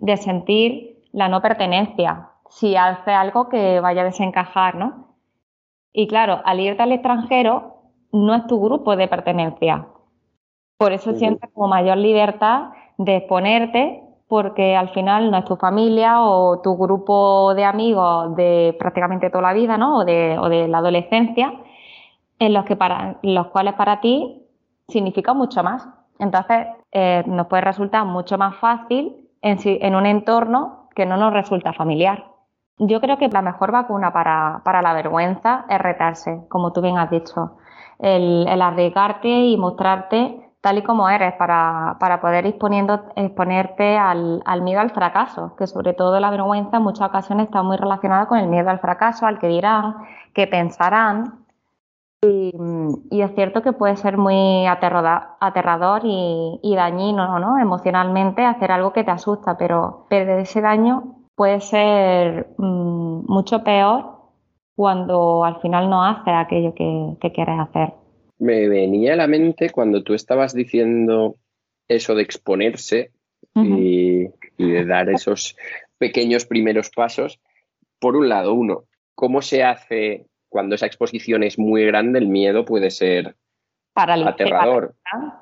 de 0.00 0.16
sentir 0.16 1.02
la 1.10 1.28
no 1.28 1.42
pertenencia. 1.42 2.30
Si 2.48 2.76
hace 2.76 3.10
algo 3.10 3.48
que 3.48 3.80
vaya 3.80 4.02
a 4.02 4.06
desencajar, 4.06 4.76
¿no? 4.76 5.16
Y 5.92 6.06
claro, 6.06 6.42
al 6.44 6.60
irte 6.60 6.82
al 6.82 6.92
extranjero, 6.92 7.75
no 8.12 8.34
es 8.34 8.46
tu 8.46 8.60
grupo 8.60 8.96
de 8.96 9.08
pertenencia. 9.08 9.86
Por 10.78 10.92
eso 10.92 11.14
sientes 11.14 11.50
como 11.52 11.68
mayor 11.68 11.96
libertad 11.96 12.70
de 12.98 13.16
exponerte 13.16 14.02
porque 14.28 14.76
al 14.76 14.88
final 14.90 15.30
no 15.30 15.38
es 15.38 15.44
tu 15.44 15.56
familia 15.56 16.20
o 16.20 16.60
tu 16.60 16.76
grupo 16.76 17.54
de 17.54 17.64
amigos 17.64 18.34
de 18.36 18.74
prácticamente 18.78 19.30
toda 19.30 19.42
la 19.42 19.52
vida, 19.52 19.78
¿no? 19.78 19.98
O 19.98 20.04
de, 20.04 20.66
la 20.68 20.78
adolescencia. 20.78 21.52
en 22.38 22.52
los, 22.52 22.64
que 22.64 22.76
para, 22.76 23.18
los 23.22 23.46
cuales 23.48 23.74
para 23.74 24.00
ti 24.00 24.42
significa 24.88 25.32
mucho 25.32 25.62
más. 25.62 25.88
Entonces, 26.18 26.66
eh, 26.92 27.22
nos 27.26 27.46
puede 27.46 27.62
resultar 27.62 28.04
mucho 28.04 28.36
más 28.36 28.56
fácil 28.56 29.28
en, 29.42 29.58
en, 29.64 29.94
un 29.94 30.06
entorno 30.06 30.88
que 30.94 31.06
no 31.06 31.16
nos 31.16 31.32
resulta 31.32 31.72
familiar. 31.72 32.24
Yo 32.78 33.00
creo 33.00 33.16
que 33.16 33.28
la 33.28 33.42
mejor 33.42 33.72
vacuna 33.72 34.12
para, 34.12 34.60
para 34.64 34.82
la 34.82 34.92
vergüenza 34.92 35.64
es 35.68 35.78
retarse, 35.78 36.42
como 36.48 36.72
tú 36.72 36.82
bien 36.82 36.98
has 36.98 37.10
dicho. 37.10 37.56
El, 37.98 38.46
arriesgarte 38.60 39.28
y 39.28 39.56
mostrarte 39.56 40.42
tal 40.60 40.78
y 40.78 40.82
como 40.82 41.08
eres 41.08 41.34
para, 41.34 41.96
para 42.00 42.20
poder 42.20 42.44
exponiendo, 42.46 43.04
exponerte 43.14 43.96
al, 43.96 44.42
al, 44.44 44.62
miedo 44.62 44.80
al 44.80 44.90
fracaso, 44.90 45.54
que 45.56 45.66
sobre 45.68 45.92
todo 45.92 46.18
la 46.18 46.30
vergüenza 46.30 46.78
en 46.78 46.82
muchas 46.82 47.08
ocasiones 47.08 47.46
está 47.46 47.62
muy 47.62 47.76
relacionada 47.76 48.26
con 48.26 48.38
el 48.38 48.48
miedo 48.48 48.68
al 48.68 48.80
fracaso, 48.80 49.26
al 49.26 49.38
que 49.38 49.46
dirán, 49.46 49.94
que 50.34 50.46
pensarán. 50.48 51.46
Y, 52.22 52.52
es 53.10 53.34
cierto 53.34 53.62
que 53.62 53.72
puede 53.72 53.96
ser 53.96 54.18
muy 54.18 54.66
aterrador 54.66 56.02
y, 56.04 56.74
dañino 56.74 57.38
¿no? 57.38 57.58
emocionalmente 57.58 58.44
hacer 58.44 58.72
algo 58.72 58.92
que 58.92 59.04
te 59.04 59.12
asusta, 59.12 59.56
pero 59.56 60.06
perder 60.08 60.40
ese 60.40 60.60
daño 60.60 61.16
puede 61.36 61.60
ser 61.60 62.54
mmm, 62.58 63.20
mucho 63.28 63.62
peor 63.62 64.15
cuando 64.76 65.44
al 65.44 65.60
final 65.60 65.90
no 65.90 66.04
haces 66.04 66.34
aquello 66.34 66.74
que, 66.74 67.16
que 67.20 67.32
quieres 67.32 67.58
hacer 67.58 67.92
me 68.38 68.68
venía 68.68 69.14
a 69.14 69.16
la 69.16 69.26
mente 69.26 69.70
cuando 69.70 70.02
tú 70.02 70.14
estabas 70.14 70.54
diciendo 70.54 71.36
eso 71.88 72.14
de 72.14 72.22
exponerse 72.22 73.12
y, 73.54 74.26
de 74.58 74.84
dar 74.84 75.08
esos 75.08 75.56
pequeños 75.98 76.44
primeros 76.44 76.90
pasos. 76.90 77.40
Por 77.98 78.16
un 78.16 78.28
lado, 78.28 78.52
uno, 78.52 78.84
¿cómo 79.14 79.40
se 79.40 79.62
hace 79.64 80.26
cuando 80.48 80.74
esa 80.74 80.86
exposición 80.86 81.42
es 81.42 81.58
muy 81.58 81.84
grande? 81.86 82.18
El 82.18 82.28
miedo 82.28 82.64
puede 82.64 82.90
ser 82.90 83.36
aterrador, 83.94 84.94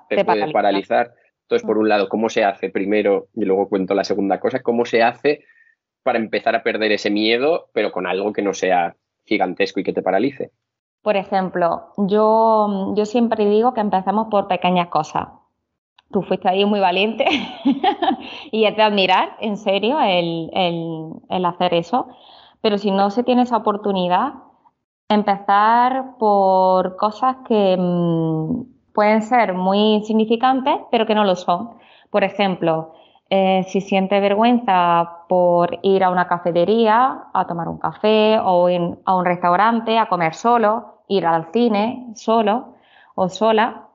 te, 0.08 0.24
puede 0.24 0.52
paralizar. 0.52 1.14
Entonces, 1.42 1.66
por 1.66 1.78
un 1.78 1.88
lado, 1.88 2.08
¿cómo 2.08 2.28
se 2.28 2.44
hace 2.44 2.70
primero? 2.70 3.28
Y 3.34 3.44
luego 3.44 3.68
cuento 3.68 3.94
la 3.94 4.04
segunda 4.04 4.38
cosa, 4.38 4.62
¿cómo 4.62 4.84
se 4.84 5.02
hace 5.02 5.44
para 6.04 6.18
empezar 6.18 6.54
a 6.54 6.62
perder 6.62 6.92
ese 6.92 7.10
miedo, 7.10 7.70
pero 7.72 7.90
con 7.90 8.06
algo 8.06 8.32
que 8.32 8.42
no 8.42 8.54
sea 8.54 8.94
gigantesco 9.24 9.80
y 9.80 9.84
que 9.84 9.92
te 9.92 10.02
paralice? 10.02 10.52
Por 11.02 11.16
ejemplo, 11.16 11.88
yo, 11.98 12.94
yo 12.96 13.04
siempre 13.04 13.44
digo 13.46 13.74
que 13.74 13.80
empezamos 13.80 14.28
por 14.30 14.48
pequeñas 14.48 14.88
cosas. 14.88 15.28
Tú 16.10 16.22
fuiste 16.22 16.48
ahí 16.48 16.64
muy 16.64 16.80
valiente 16.80 17.26
y 18.52 18.64
es 18.64 18.76
de 18.76 18.82
admirar, 18.82 19.36
en 19.40 19.56
serio, 19.56 20.00
el, 20.00 20.50
el, 21.28 21.44
hacer 21.44 21.74
eso. 21.74 22.08
Pero 22.62 22.78
si 22.78 22.90
no 22.90 23.10
se 23.10 23.22
tiene 23.22 23.42
esa 23.42 23.58
oportunidad, 23.58 24.32
empezar 25.08 26.16
por 26.18 26.96
cosas 26.96 27.36
que 27.46 27.76
mmm, 27.78 28.62
pueden 28.94 29.20
ser 29.22 29.52
muy 29.52 30.02
significantes, 30.04 30.76
pero 30.90 31.04
que 31.04 31.14
no 31.14 31.24
lo 31.24 31.36
son. 31.36 31.70
Por 32.10 32.24
ejemplo, 32.24 32.94
eh, 33.30 33.64
si 33.68 33.80
siente 33.80 34.20
vergüenza 34.20 35.24
por 35.28 35.78
ir 35.82 36.04
a 36.04 36.10
una 36.10 36.28
cafetería 36.28 37.24
a 37.32 37.46
tomar 37.46 37.68
un 37.68 37.78
café 37.78 38.38
o 38.42 38.68
in, 38.68 38.98
a 39.04 39.16
un 39.16 39.24
restaurante 39.24 39.98
a 39.98 40.06
comer 40.06 40.34
solo, 40.34 41.02
ir 41.08 41.26
al 41.26 41.50
cine 41.52 42.12
solo 42.14 42.74
o 43.14 43.28
sola, 43.28 43.88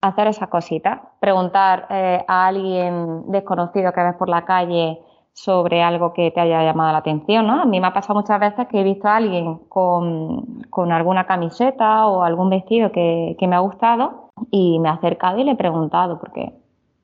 hacer 0.00 0.28
esa 0.28 0.48
cosita, 0.48 1.12
preguntar 1.18 1.86
eh, 1.90 2.24
a 2.28 2.46
alguien 2.46 3.30
desconocido 3.30 3.92
que 3.92 4.02
ves 4.02 4.14
por 4.16 4.28
la 4.28 4.44
calle 4.44 5.00
sobre 5.32 5.82
algo 5.82 6.12
que 6.12 6.30
te 6.30 6.40
haya 6.40 6.62
llamado 6.62 6.92
la 6.92 6.98
atención, 6.98 7.46
¿no? 7.46 7.62
A 7.62 7.64
mí 7.64 7.80
me 7.80 7.88
ha 7.88 7.92
pasado 7.92 8.20
muchas 8.20 8.38
veces 8.38 8.68
que 8.68 8.80
he 8.80 8.84
visto 8.84 9.08
a 9.08 9.16
alguien 9.16 9.58
con, 9.68 10.62
con 10.70 10.92
alguna 10.92 11.26
camiseta 11.26 12.06
o 12.06 12.22
algún 12.22 12.50
vestido 12.50 12.92
que, 12.92 13.34
que, 13.38 13.48
me 13.48 13.56
ha 13.56 13.60
gustado 13.60 14.30
y 14.50 14.78
me 14.78 14.88
he 14.88 14.92
acercado 14.92 15.38
y 15.38 15.44
le 15.44 15.52
he 15.52 15.56
preguntado, 15.56 16.20
porque 16.20 16.52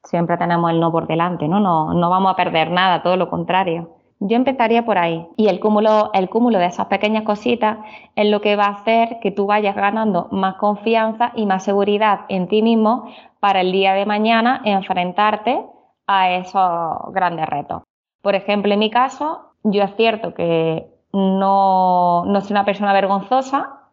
siempre 0.05 0.37
tenemos 0.37 0.71
el 0.71 0.81
no 0.81 0.91
por 0.93 1.07
delante, 1.07 1.49
¿no? 1.49 1.61
No, 1.61 1.93
no 1.95 2.11
vamos 2.11 2.33
a 2.33 2.37
perder 2.37 2.71
nada, 2.71 3.03
todo 3.03 3.17
lo 3.17 3.29
contrario. 3.29 3.97
Yo 4.19 4.37
empezaría 4.37 4.85
por 4.85 4.99
ahí. 4.99 5.27
Y 5.37 5.49
el 5.49 5.61
cúmulo, 5.61 6.11
el 6.13 6.29
cúmulo 6.29 6.59
de 6.59 6.67
esas 6.67 6.87
pequeñas 6.87 7.25
cositas 7.25 7.79
es 8.17 8.29
lo 8.29 8.41
que 8.41 8.55
va 8.55 8.67
a 8.67 8.73
hacer 8.73 9.19
que 9.21 9.31
tú 9.31 9.47
vayas 9.47 9.75
ganando 9.75 10.29
más 10.31 10.57
confianza 10.57 11.33
y 11.35 11.47
más 11.47 11.65
seguridad 11.65 12.21
en 12.29 12.47
ti 12.49 12.61
mismo 12.63 13.11
para 13.41 13.63
el 13.63 13.73
día 13.73 13.95
de 13.95 14.05
mañana 14.05 14.61
enfrentarte 14.65 15.65
a 16.07 16.31
esos 16.33 17.13
grandes 17.13 17.47
retos. 17.47 17.83
Por 18.21 18.35
ejemplo, 18.35 18.73
en 18.75 18.81
mi 18.81 18.91
caso, 18.91 19.55
yo 19.63 19.83
es 19.83 19.97
cierto 19.97 20.35
que 20.35 20.87
no, 21.13 22.25
no 22.27 22.41
soy 22.43 22.53
una 22.53 22.67
persona 22.67 22.93
vergonzosa, 22.93 23.89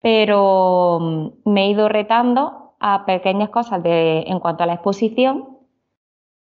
pero 0.00 1.32
me 1.44 1.64
he 1.64 1.68
ido 1.68 1.88
retando 1.88 2.59
a 2.80 3.04
pequeñas 3.04 3.50
cosas 3.50 3.82
de, 3.82 4.24
en 4.26 4.40
cuanto 4.40 4.64
a 4.64 4.66
la 4.66 4.74
exposición 4.74 5.60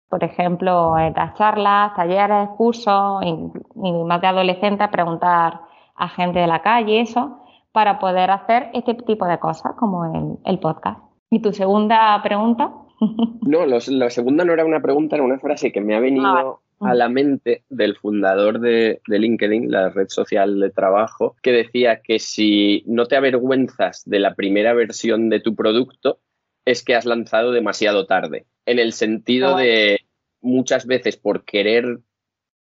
por 0.10 0.24
ejemplo, 0.24 0.98
en 0.98 1.14
las 1.14 1.36
charlas, 1.36 1.94
talleres, 1.96 2.50
cursos, 2.58 3.22
y, 3.24 3.92
más 4.04 4.20
de 4.20 4.28
adolescentes, 4.28 4.90
preguntar 4.90 5.62
a 5.96 6.10
gente 6.10 6.40
de 6.40 6.48
la 6.48 6.62
calle, 6.62 7.02
eso, 7.02 7.40
para 7.72 8.00
poder 8.00 8.32
hacer 8.32 8.72
este 8.74 8.96
tipo 8.96 9.28
de 9.28 9.38
cosas 9.38 9.74
como 9.78 10.06
el, 10.06 10.52
el 10.52 10.60
podcast. 10.60 11.00
¿Y 11.30 11.42
tu 11.42 11.54
segunda 11.54 12.20
pregunta? 12.24 12.74
No, 13.42 13.66
la 13.66 14.10
segunda 14.10 14.44
no 14.44 14.54
era 14.54 14.66
una 14.66 14.82
pregunta, 14.82 15.16
era 15.16 15.24
una 15.24 15.40
frase 15.40 15.72
que 15.72 15.80
me 15.80 15.96
ha 15.96 16.00
venido 16.00 16.28
ah, 16.28 16.60
a 16.82 16.94
la 16.94 17.08
mente 17.08 17.64
del 17.70 17.96
fundador 17.96 18.60
de, 18.60 19.02
de, 19.08 19.20
LinkedIn, 19.20 19.72
la 19.72 19.90
red 19.90 20.10
social 20.10 20.60
de 20.60 20.70
trabajo, 20.70 21.36
que 21.42 21.52
decía 21.52 22.02
que 22.02 22.20
si 22.20 22.84
no 22.86 23.06
te 23.06 23.16
avergüenzas 23.16 24.04
de 24.06 24.20
la 24.20 24.36
primera 24.36 24.74
versión 24.74 25.30
de 25.30 25.40
tu 25.40 25.56
producto, 25.56 26.20
es 26.70 26.84
que 26.84 26.96
has 26.96 27.06
lanzado 27.06 27.52
demasiado 27.52 28.06
tarde 28.06 28.46
en 28.66 28.78
el 28.78 28.94
sentido 28.94 29.58
de 29.58 30.02
muchas 30.42 30.86
veces 30.86 31.18
por 31.18 31.44
querer 31.44 32.00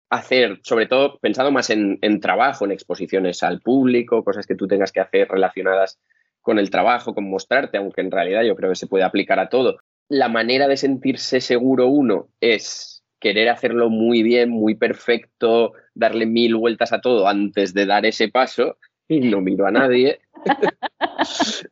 hacer, 0.09 0.61
sobre 0.63 0.85
todo 0.85 1.19
pensando 1.19 1.51
más 1.51 1.69
en, 1.69 1.99
trabajo, 2.21 2.63
en 2.63 2.71
exposiciones 2.71 3.43
al 3.43 3.59
público, 3.59 4.23
cosas 4.23 4.47
que 4.47 4.55
tú 4.55 4.65
tengas 4.65 4.93
que 4.93 5.01
hacer 5.01 5.27
relacionadas 5.27 5.99
con 6.41 6.57
el 6.57 6.69
trabajo, 6.69 7.13
con 7.13 7.29
mostrarte, 7.29 7.77
aunque 7.77 7.99
en 7.99 8.11
realidad 8.11 8.43
yo 8.43 8.55
creo 8.55 8.69
que 8.69 8.77
se 8.77 8.87
puede 8.87 9.03
aplicar 9.03 9.39
a 9.39 9.49
todo. 9.49 9.79
La 10.07 10.29
manera 10.29 10.69
de 10.69 10.77
sentirse 10.77 11.41
seguro 11.41 11.87
uno 11.87 12.29
es 12.39 13.03
querer 13.19 13.49
hacerlo 13.49 13.89
muy 13.89 14.23
bien, 14.23 14.49
muy 14.49 14.75
perfecto, 14.75 15.73
darle 15.93 16.25
mil 16.25 16.55
vueltas 16.55 16.93
a 16.93 17.01
todo 17.01 17.27
antes 17.27 17.73
de 17.73 17.85
dar 17.85 18.05
ese 18.05 18.29
paso, 18.29 18.77
y 19.09 19.19
no 19.19 19.41
miro 19.41 19.67
a 19.67 19.71
nadie. 19.71 20.21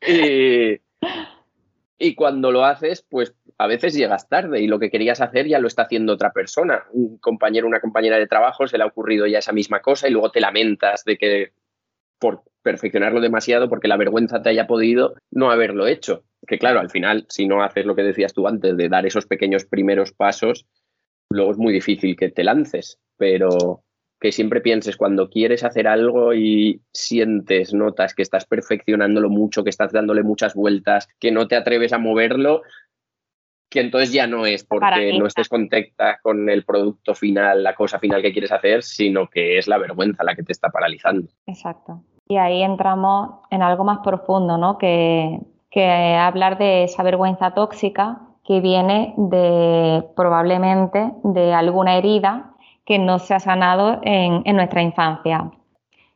y, 0.08 0.80
y 1.98 2.14
cuando 2.14 2.50
lo 2.50 2.64
haces, 2.64 3.06
pues 3.08 3.34
a 3.58 3.66
veces 3.66 3.94
llegas 3.94 4.28
tarde 4.28 4.60
y 4.60 4.66
lo 4.66 4.78
que 4.78 4.90
querías 4.90 5.20
hacer 5.20 5.46
ya 5.46 5.60
lo 5.60 5.68
está 5.68 5.82
haciendo 5.82 6.12
otra 6.12 6.32
persona. 6.32 6.84
Un 6.92 7.18
compañero, 7.18 7.66
una 7.66 7.80
compañera 7.80 8.18
de 8.18 8.26
trabajo 8.26 8.66
se 8.66 8.78
le 8.78 8.84
ha 8.84 8.88
ocurrido 8.88 9.26
ya 9.26 9.38
esa 9.38 9.52
misma 9.52 9.80
cosa 9.80 10.08
y 10.08 10.10
luego 10.10 10.30
te 10.30 10.40
lamentas 10.40 11.04
de 11.04 11.16
que 11.16 11.52
por 12.18 12.42
perfeccionarlo 12.62 13.20
demasiado 13.20 13.68
porque 13.68 13.88
la 13.88 13.96
vergüenza 13.96 14.42
te 14.42 14.48
haya 14.48 14.66
podido 14.66 15.14
no 15.30 15.50
haberlo 15.50 15.86
hecho. 15.86 16.24
Que 16.46 16.58
claro, 16.58 16.80
al 16.80 16.90
final, 16.90 17.26
si 17.28 17.46
no 17.46 17.62
haces 17.62 17.86
lo 17.86 17.94
que 17.94 18.02
decías 18.02 18.34
tú 18.34 18.48
antes 18.48 18.76
de 18.76 18.88
dar 18.88 19.06
esos 19.06 19.26
pequeños 19.26 19.64
primeros 19.64 20.12
pasos, 20.12 20.66
luego 21.30 21.52
es 21.52 21.58
muy 21.58 21.72
difícil 21.72 22.16
que 22.16 22.30
te 22.30 22.44
lances. 22.44 22.98
Pero 23.16 23.84
que 24.20 24.32
siempre 24.32 24.60
pienses 24.60 24.96
cuando 24.96 25.28
quieres 25.28 25.64
hacer 25.64 25.86
algo 25.86 26.34
y 26.34 26.80
sientes, 26.92 27.74
notas 27.74 28.14
que 28.14 28.22
estás 28.22 28.46
perfeccionándolo 28.46 29.28
mucho, 29.28 29.64
que 29.64 29.70
estás 29.70 29.92
dándole 29.92 30.22
muchas 30.22 30.54
vueltas, 30.54 31.08
que 31.20 31.30
no 31.30 31.46
te 31.46 31.56
atreves 31.56 31.92
a 31.92 31.98
moverlo, 31.98 32.62
que 33.68 33.80
entonces 33.80 34.12
ya 34.12 34.26
no 34.26 34.46
es 34.46 34.64
porque 34.64 35.18
no 35.18 35.26
estés 35.26 35.48
contenta 35.48 36.18
con 36.22 36.48
el 36.48 36.64
producto 36.64 37.14
final, 37.14 37.62
la 37.62 37.74
cosa 37.74 37.98
final 37.98 38.22
que 38.22 38.32
quieres 38.32 38.52
hacer, 38.52 38.82
sino 38.82 39.28
que 39.28 39.58
es 39.58 39.66
la 39.66 39.78
vergüenza 39.78 40.22
la 40.24 40.34
que 40.34 40.44
te 40.44 40.52
está 40.52 40.70
paralizando. 40.70 41.28
Exacto. 41.46 42.02
Y 42.28 42.36
ahí 42.36 42.62
entramos 42.62 43.40
en 43.50 43.62
algo 43.62 43.84
más 43.84 43.98
profundo, 43.98 44.56
¿no? 44.56 44.78
Que, 44.78 45.38
que 45.70 45.84
hablar 45.84 46.56
de 46.56 46.84
esa 46.84 47.02
vergüenza 47.02 47.52
tóxica 47.52 48.20
que 48.44 48.60
viene 48.60 49.12
de 49.16 50.04
probablemente 50.14 51.12
de 51.24 51.52
alguna 51.52 51.96
herida 51.96 52.53
que 52.84 52.98
no 52.98 53.18
se 53.18 53.34
ha 53.34 53.40
sanado 53.40 54.00
en, 54.02 54.42
nuestra 54.56 54.82
infancia. 54.82 55.50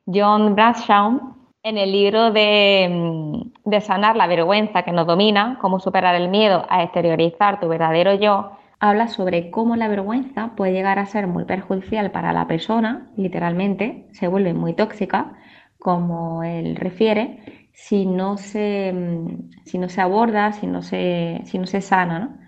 John 0.06 0.54
Bradshaw, 0.54 1.34
en 1.62 1.78
el 1.78 1.92
libro 1.92 2.30
de, 2.30 2.88
mm, 2.90 3.70
de, 3.70 3.80
Sanar 3.80 4.16
la 4.16 4.26
vergüenza 4.26 4.82
que 4.82 4.92
nos 4.92 5.06
domina, 5.06 5.58
cómo 5.60 5.80
superar 5.80 6.14
el 6.14 6.28
miedo 6.28 6.66
a 6.68 6.82
exteriorizar 6.82 7.60
tu 7.60 7.68
verdadero 7.68 8.14
yo, 8.14 8.52
habla 8.80 9.08
sobre 9.08 9.50
cómo 9.50 9.76
la 9.76 9.88
vergüenza 9.88 10.52
puede 10.56 10.72
llegar 10.72 10.98
a 10.98 11.06
ser 11.06 11.26
muy 11.26 11.44
perjudicial 11.44 12.10
para 12.10 12.32
la 12.32 12.46
persona, 12.46 13.08
literalmente, 13.16 14.06
se 14.12 14.28
vuelve 14.28 14.54
muy 14.54 14.74
tóxica, 14.74 15.32
como 15.78 16.42
él 16.42 16.76
refiere, 16.76 17.68
si 17.72 18.06
no 18.06 18.36
se, 18.36 18.92
mm, 18.92 19.50
si 19.64 19.78
no 19.78 19.88
se 19.88 20.00
aborda, 20.00 20.52
si 20.52 20.66
no 20.66 20.82
se, 20.82 21.40
si 21.44 21.58
no 21.58 21.66
se 21.66 21.80
sana, 21.80 22.18
¿no? 22.18 22.38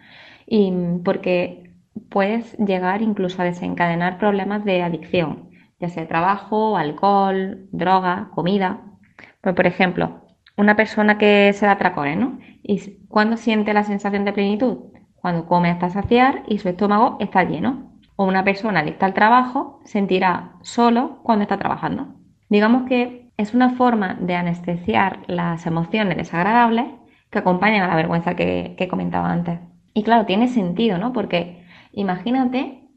Y 0.46 0.70
mm, 0.72 1.02
porque 1.04 1.69
puedes 2.08 2.56
llegar 2.58 3.02
incluso 3.02 3.42
a 3.42 3.44
desencadenar 3.44 4.18
problemas 4.18 4.64
de 4.64 4.82
adicción, 4.82 5.50
ya 5.78 5.88
sea 5.88 6.08
trabajo, 6.08 6.76
alcohol, 6.76 7.68
droga, 7.72 8.30
comida. 8.34 8.82
Pues, 9.40 9.54
por 9.54 9.66
ejemplo, 9.66 10.26
una 10.56 10.76
persona 10.76 11.18
que 11.18 11.52
se 11.52 11.66
da 11.66 11.78
tracones, 11.78 12.18
¿no? 12.18 12.38
¿Y 12.62 12.98
cuándo 13.08 13.36
siente 13.36 13.72
la 13.72 13.84
sensación 13.84 14.24
de 14.24 14.32
plenitud? 14.32 14.92
Cuando 15.14 15.46
come 15.46 15.70
hasta 15.70 15.90
saciar 15.90 16.42
y 16.46 16.58
su 16.58 16.68
estómago 16.68 17.16
está 17.20 17.44
lleno. 17.44 17.98
O 18.16 18.24
una 18.24 18.44
persona 18.44 18.80
adicta 18.80 19.06
al 19.06 19.14
trabajo 19.14 19.80
sentirá 19.84 20.52
solo 20.62 21.20
cuando 21.22 21.42
está 21.42 21.58
trabajando. 21.58 22.14
Digamos 22.50 22.82
que 22.86 23.32
es 23.38 23.54
una 23.54 23.70
forma 23.70 24.18
de 24.20 24.34
anestesiar 24.34 25.20
las 25.26 25.66
emociones 25.66 26.18
desagradables 26.18 26.86
que 27.30 27.38
acompañan 27.38 27.82
a 27.82 27.88
la 27.88 27.96
vergüenza 27.96 28.34
que, 28.34 28.74
que 28.76 28.88
comentaba 28.88 29.32
antes. 29.32 29.60
Y 29.94 30.02
claro, 30.02 30.26
tiene 30.26 30.48
sentido, 30.48 30.98
¿no? 30.98 31.12
Porque 31.14 31.59
imagínate 31.92 32.88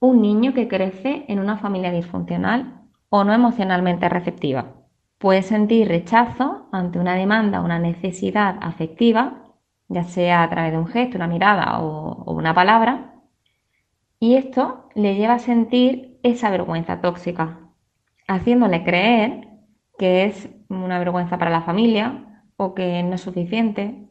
un 0.00 0.20
niño 0.20 0.54
que 0.54 0.68
crece 0.68 1.24
en 1.28 1.38
una 1.38 1.56
familia 1.56 1.90
disfuncional 1.90 2.82
o 3.08 3.24
no 3.24 3.32
emocionalmente 3.32 4.08
receptiva. 4.08 4.74
Puede 5.18 5.42
sentir 5.42 5.88
rechazo 5.88 6.68
ante 6.72 6.98
una 6.98 7.14
demanda 7.14 7.62
una 7.62 7.78
necesidad 7.78 8.58
afectiva, 8.60 9.44
ya 9.88 10.04
sea 10.04 10.42
a 10.42 10.50
través 10.50 10.72
de 10.72 10.78
un 10.78 10.86
gesto, 10.86 11.16
una 11.16 11.26
mirada 11.28 11.80
o, 11.80 12.24
o 12.24 12.32
una 12.34 12.54
palabra, 12.54 13.14
y 14.18 14.34
esto 14.34 14.88
le 14.94 15.14
lleva 15.14 15.34
a 15.34 15.38
sentir 15.38 16.18
esa 16.22 16.50
vergüenza 16.50 17.00
tóxica, 17.00 17.60
haciéndole 18.26 18.82
creer 18.82 19.48
que 19.98 20.24
es 20.24 20.50
una 20.68 20.98
vergüenza 20.98 21.38
para 21.38 21.50
la 21.50 21.62
familia 21.62 22.42
o 22.56 22.74
que 22.74 23.02
no 23.02 23.14
es 23.14 23.20
suficiente, 23.20 24.08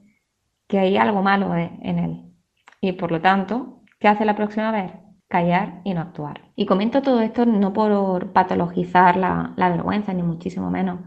que 0.68 0.80
hay 0.80 0.98
algo 0.98 1.22
malo 1.22 1.56
en 1.56 2.00
él. 2.00 2.34
Y 2.82 2.94
por 2.94 3.12
lo 3.12 3.22
tanto, 3.22 3.84
¿qué 4.00 4.08
hace 4.08 4.26
la 4.26 4.36
próxima 4.36 4.72
vez? 4.72 4.92
callar 5.28 5.82
y 5.84 5.94
no 5.94 6.02
actuar. 6.02 6.42
Y 6.56 6.66
comento 6.66 7.02
todo 7.02 7.22
esto 7.22 7.46
no 7.46 7.74
por 7.74 8.32
patologizar 8.32 9.18
la, 9.18 9.54
vergüenza, 9.58 10.14
ni 10.14 10.24
muchísimo 10.24 10.70
menos, 10.72 11.00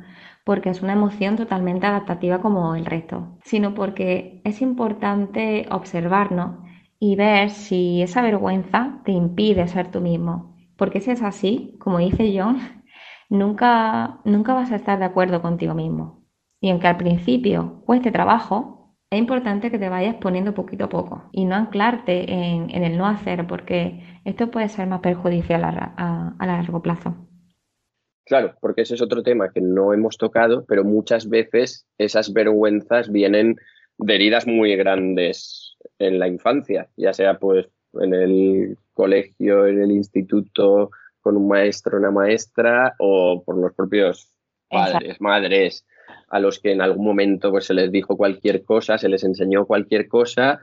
porque 0.45 0.71
es 0.71 0.83
una 0.83 0.92
emoción 0.92 1.37
totalmente 1.37 1.87
adaptativa 1.87 2.40
como 2.40 2.75
el 2.75 2.87
resto, 2.87 3.38
sino 3.45 3.75
porque 3.75 4.40
es 4.45 4.61
importante 4.62 5.66
observarnos 5.71 6.57
y 6.99 7.16
ver 7.16 7.50
si 7.50 8.02
esa 8.02 8.23
vergüenza 8.23 9.00
te 9.04 9.12
impide 9.12 9.68
ser 9.68 9.90
tú 9.90 10.00
mismo. 10.00 10.57
Porque 10.76 11.00
si 11.00 11.11
es 11.11 11.23
así, 11.23 11.76
como 11.80 11.99
dice 11.99 12.35
John, 12.37 12.59
nunca, 13.30 14.21
nunca 14.25 14.54
vas 14.54 14.73
a 14.73 14.76
estar 14.76 14.99
de 14.99 15.04
acuerdo 15.04 15.42
contigo 15.42 15.75
mismo. 15.75 16.25
Y 16.61 16.71
aunque 16.71 16.88
al 16.88 16.97
principio 16.97 17.83
cueste 17.87 18.11
trabajo, 18.11 18.77
es 19.11 19.19
importante 19.19 19.71
que 19.71 19.79
te 19.79 19.88
vayas 19.88 20.17
poniendo 20.17 20.53
poquito 20.53 20.85
a 20.85 20.88
poco 20.88 21.31
y 21.33 21.47
no 21.47 21.55
anclarte 21.55 22.31
en, 22.31 22.71
el 22.71 22.99
no 22.99 23.07
hacer, 23.07 23.47
porque 23.47 24.03
esto 24.25 24.50
puede 24.50 24.69
ser 24.69 24.87
más 24.87 25.00
perjudicial 25.00 25.65
a, 25.65 26.35
a, 26.38 26.47
largo 26.47 26.83
plazo. 26.83 27.17
Claro, 28.27 28.55
porque 28.61 28.83
ese 28.83 28.95
es 28.95 29.03
otro 29.03 29.23
tema 29.23 29.50
que 29.50 29.62
no 29.62 29.95
hemos 29.95 30.19
tocado, 30.19 30.67
pero 30.67 30.85
muchas 30.85 31.31
veces 31.31 31.87
esas 31.97 32.35
vergüenzas 32.35 33.11
vienen 33.11 33.57
de 33.97 34.15
heridas 34.15 34.47
muy 34.47 34.77
grandes 34.77 35.79
en 35.99 36.19
la 36.19 36.29
infancia, 36.29 36.91
ya 36.97 37.15
sea 37.15 37.38
pues 37.38 37.67
en 37.95 38.12
el 38.12 38.77
colegio, 38.93 39.67
en 39.67 39.81
el 39.81 39.91
instituto, 39.91 40.91
con 41.23 41.38
un 41.38 41.49
maestro, 41.49 41.97
una 41.97 42.11
maestra 42.11 42.95
o 42.99 43.43
por 43.43 43.57
los 43.57 43.73
propios 43.73 44.31
padres, 44.69 45.19
madres 45.19 45.87
a 46.29 46.41
los 46.41 46.59
que 46.59 46.73
en 46.73 46.81
algún 46.81 47.05
momento 47.05 47.50
pues, 47.50 47.67
se 47.67 47.75
les 47.75 47.91
dijo 47.91 48.17
cualquier 48.17 48.65
cosa, 48.65 48.99
se 48.99 49.09
les 49.09 49.25
enseñó 49.25 49.67
cualquier 49.67 50.09
cosa 50.09 50.61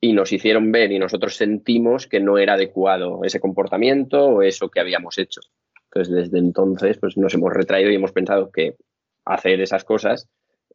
y 0.00 0.12
nos 0.12 0.32
hicieron 0.32 0.72
ver 0.72 0.90
y 0.92 0.98
nosotros 0.98 1.36
sentimos 1.36 2.06
que 2.06 2.20
no 2.20 2.38
era 2.38 2.54
adecuado 2.54 3.20
ese 3.24 3.40
comportamiento 3.40 4.26
o 4.26 4.42
eso 4.42 4.68
que 4.68 4.80
habíamos 4.80 5.18
hecho. 5.18 5.40
Entonces, 5.84 6.14
desde 6.14 6.38
entonces, 6.38 6.98
pues 6.98 7.16
nos 7.16 7.34
hemos 7.34 7.52
retraído 7.52 7.90
y 7.90 7.94
hemos 7.94 8.12
pensado 8.12 8.50
que 8.50 8.76
hacer 9.24 9.60
esas 9.60 9.84
cosas 9.84 10.28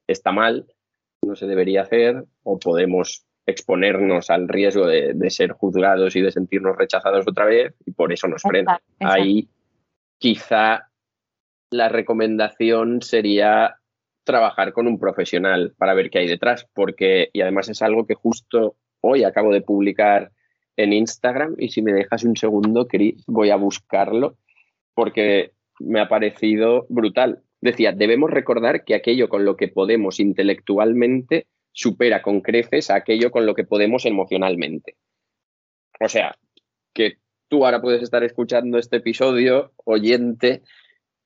está 0.07 0.31
mal, 0.31 0.67
no 1.21 1.35
se 1.35 1.47
debería 1.47 1.81
hacer 1.81 2.23
o 2.43 2.59
podemos 2.59 3.25
exponernos 3.45 4.29
al 4.29 4.47
riesgo 4.47 4.85
de, 4.85 5.15
ser 5.29 5.51
juzgados 5.51 6.15
y 6.15 6.21
de 6.21 6.31
sentirnos 6.31 6.77
rechazados 6.77 7.25
otra 7.27 7.45
vez 7.45 7.73
y 7.85 7.91
por 7.91 8.13
eso 8.13 8.27
nos 8.27 8.41
frena. 8.41 8.79
Ahí 8.99 9.49
quizá 10.19 10.89
la 11.69 11.89
recomendación 11.89 13.01
sería 13.01 13.77
trabajar 14.27 14.73
con 14.73 14.85
un 14.85 14.99
profesional 14.99 15.73
para 15.79 15.95
ver 15.95 16.11
qué 16.11 16.19
hay 16.19 16.27
detrás, 16.27 16.67
porque, 16.75 17.29
y 17.33 17.41
además 17.41 17.69
es 17.69 17.81
algo 17.81 18.05
que 18.05 18.13
justo 18.13 18.75
hoy 19.01 19.23
acabo 19.23 19.51
de 19.51 19.61
publicar 19.61 20.31
en 20.75 20.93
Instagram, 20.93 21.55
y 21.57 21.69
si 21.69 21.81
me 21.81 21.93
dejas 21.93 22.23
un 22.23 22.37
segundo, 22.37 22.87
Cris, 22.87 23.23
voy 23.25 23.49
a 23.49 23.55
buscarlo, 23.55 24.37
porque 24.93 25.53
me 25.79 25.99
ha 25.99 26.07
parecido 26.07 26.85
brutal. 26.89 27.41
Decía, 27.61 27.91
debemos 27.91 28.29
recordar 28.29 28.83
que 28.83 28.93
aquello 28.93 29.29
con 29.29 29.45
lo 29.45 29.57
que 29.57 29.67
podemos 29.67 30.19
intelectualmente 30.19 31.47
supera 31.71 32.21
con 32.21 32.41
creces 32.41 32.89
aquello 32.89 33.31
con 33.31 33.45
lo 33.45 33.55
que 33.55 33.63
podemos 33.63 34.05
emocionalmente. 34.05 34.95
O 35.99 36.09
sea, 36.09 36.35
que 36.93 37.17
tú 37.47 37.65
ahora 37.65 37.81
puedes 37.81 38.03
estar 38.03 38.23
escuchando 38.23 38.77
este 38.77 38.97
episodio, 38.97 39.73
oyente, 39.85 40.61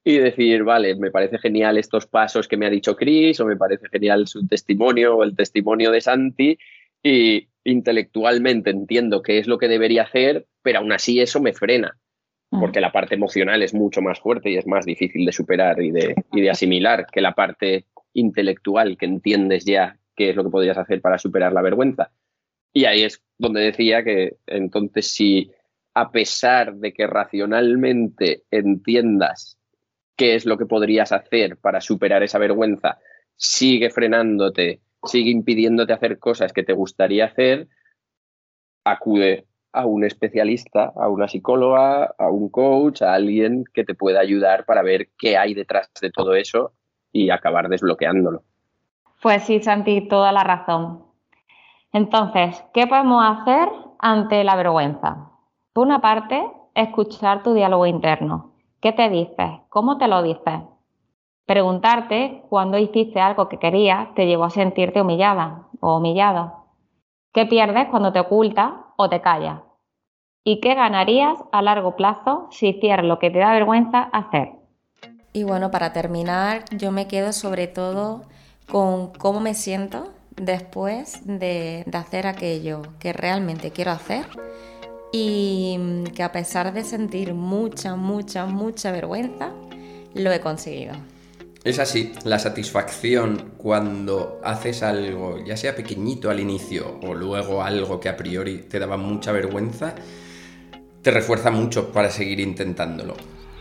y 0.03 0.17
decir, 0.17 0.63
vale, 0.63 0.95
me 0.95 1.11
parece 1.11 1.37
genial 1.37 1.77
estos 1.77 2.07
pasos 2.07 2.47
que 2.47 2.57
me 2.57 2.65
ha 2.65 2.69
dicho 2.69 2.95
Chris 2.95 3.39
o 3.39 3.45
me 3.45 3.55
parece 3.55 3.87
genial 3.89 4.27
su 4.27 4.47
testimonio 4.47 5.17
o 5.17 5.23
el 5.23 5.35
testimonio 5.35 5.91
de 5.91 6.01
Santi 6.01 6.57
y 7.03 7.47
intelectualmente 7.63 8.71
entiendo 8.71 9.21
qué 9.21 9.37
es 9.37 9.47
lo 9.47 9.59
que 9.59 9.67
debería 9.67 10.03
hacer, 10.03 10.47
pero 10.63 10.79
aún 10.79 10.91
así 10.91 11.19
eso 11.19 11.39
me 11.39 11.53
frena, 11.53 11.97
mm. 12.49 12.59
porque 12.59 12.81
la 12.81 12.91
parte 12.91 13.13
emocional 13.13 13.61
es 13.61 13.73
mucho 13.75 14.01
más 14.01 14.19
fuerte 14.19 14.49
y 14.49 14.57
es 14.57 14.65
más 14.65 14.85
difícil 14.85 15.25
de 15.25 15.31
superar 15.31 15.81
y 15.81 15.91
de, 15.91 16.15
y 16.31 16.41
de 16.41 16.49
asimilar 16.49 17.05
que 17.11 17.21
la 17.21 17.33
parte 17.33 17.85
intelectual 18.13 18.97
que 18.97 19.05
entiendes 19.05 19.65
ya 19.65 19.97
qué 20.15 20.31
es 20.31 20.35
lo 20.35 20.43
que 20.43 20.49
podrías 20.49 20.77
hacer 20.77 21.01
para 21.01 21.19
superar 21.19 21.53
la 21.53 21.61
vergüenza. 21.61 22.11
Y 22.73 22.85
ahí 22.85 23.03
es 23.03 23.21
donde 23.37 23.61
decía 23.61 24.03
que 24.03 24.37
entonces 24.47 25.11
si 25.11 25.51
a 25.93 26.11
pesar 26.11 26.75
de 26.75 26.93
que 26.93 27.05
racionalmente 27.05 28.43
entiendas 28.49 29.60
qué 30.21 30.35
es 30.35 30.45
lo 30.45 30.55
que 30.55 30.67
podrías 30.67 31.11
hacer 31.11 31.57
para 31.57 31.81
superar 31.81 32.21
esa 32.21 32.37
vergüenza, 32.37 32.99
sigue 33.35 33.89
frenándote, 33.89 34.79
sigue 35.03 35.31
impidiéndote 35.31 35.93
hacer 35.93 36.19
cosas 36.19 36.53
que 36.53 36.61
te 36.61 36.73
gustaría 36.73 37.25
hacer, 37.25 37.67
acude 38.85 39.47
a 39.73 39.87
un 39.87 40.03
especialista, 40.03 40.93
a 40.95 41.09
una 41.09 41.27
psicóloga, 41.27 42.13
a 42.19 42.29
un 42.29 42.49
coach, 42.49 43.01
a 43.01 43.15
alguien 43.15 43.63
que 43.73 43.83
te 43.83 43.95
pueda 43.95 44.19
ayudar 44.19 44.63
para 44.65 44.83
ver 44.83 45.09
qué 45.17 45.37
hay 45.37 45.55
detrás 45.55 45.89
de 45.99 46.11
todo 46.11 46.35
eso 46.35 46.73
y 47.11 47.31
acabar 47.31 47.67
desbloqueándolo. 47.67 48.43
Pues 49.23 49.41
sí, 49.41 49.59
Santi, 49.59 50.07
toda 50.07 50.31
la 50.31 50.43
razón. 50.43 51.03
Entonces, 51.93 52.63
¿qué 52.75 52.85
podemos 52.85 53.23
hacer 53.25 53.69
ante 53.97 54.43
la 54.43 54.55
vergüenza? 54.55 55.31
Por 55.73 55.87
una 55.87 55.99
parte, 55.99 56.39
escuchar 56.75 57.41
tu 57.41 57.55
diálogo 57.55 57.87
interno. 57.87 58.50
¿Qué 58.81 58.93
te 58.93 59.09
dices? 59.09 59.61
¿Cómo 59.69 59.99
te 59.99 60.07
lo 60.07 60.23
dices? 60.23 60.59
Preguntarte 61.45 62.41
cuando 62.49 62.79
hiciste 62.79 63.19
algo 63.19 63.47
que 63.47 63.59
querías 63.59 64.11
te 64.15 64.25
llevó 64.25 64.45
a 64.45 64.49
sentirte 64.49 65.01
humillada 65.01 65.67
o 65.79 65.97
humillado. 65.97 66.65
¿Qué 67.31 67.45
pierdes 67.45 67.89
cuando 67.89 68.11
te 68.11 68.19
ocultas 68.19 68.71
o 68.97 69.07
te 69.07 69.21
callas? 69.21 69.59
¿Y 70.43 70.61
qué 70.61 70.73
ganarías 70.73 71.37
a 71.51 71.61
largo 71.61 71.95
plazo 71.95 72.47
si 72.49 72.69
hicieras 72.69 73.05
lo 73.05 73.19
que 73.19 73.29
te 73.29 73.37
da 73.37 73.53
vergüenza 73.53 74.01
hacer? 74.01 74.53
Y 75.31 75.43
bueno, 75.43 75.69
para 75.69 75.93
terminar, 75.93 76.65
yo 76.71 76.91
me 76.91 77.07
quedo 77.07 77.33
sobre 77.33 77.67
todo 77.67 78.23
con 78.71 79.13
cómo 79.13 79.39
me 79.41 79.53
siento 79.53 80.07
después 80.35 81.21
de, 81.25 81.83
de 81.85 81.97
hacer 81.99 82.25
aquello 82.25 82.81
que 82.99 83.13
realmente 83.13 83.69
quiero 83.69 83.91
hacer 83.91 84.25
y 85.11 86.03
que 86.15 86.23
a 86.23 86.31
pesar 86.31 86.73
de 86.73 86.83
sentir 86.83 87.33
mucha, 87.33 87.95
mucha, 87.95 88.45
mucha 88.45 88.91
vergüenza, 88.91 89.51
lo 90.13 90.31
he 90.31 90.39
conseguido. 90.39 90.93
Es 91.63 91.77
así, 91.77 92.11
la 92.23 92.39
satisfacción 92.39 93.53
cuando 93.57 94.39
haces 94.43 94.81
algo, 94.81 95.43
ya 95.45 95.55
sea 95.55 95.75
pequeñito 95.75 96.29
al 96.31 96.39
inicio 96.39 96.99
o 97.03 97.13
luego 97.13 97.61
algo 97.61 97.99
que 97.99 98.09
a 98.09 98.17
priori 98.17 98.63
te 98.63 98.79
daba 98.79 98.97
mucha 98.97 99.31
vergüenza, 99.31 99.93
te 101.03 101.11
refuerza 101.11 101.51
mucho 101.51 101.91
para 101.91 102.09
seguir 102.09 102.39
intentándolo. 102.39 103.15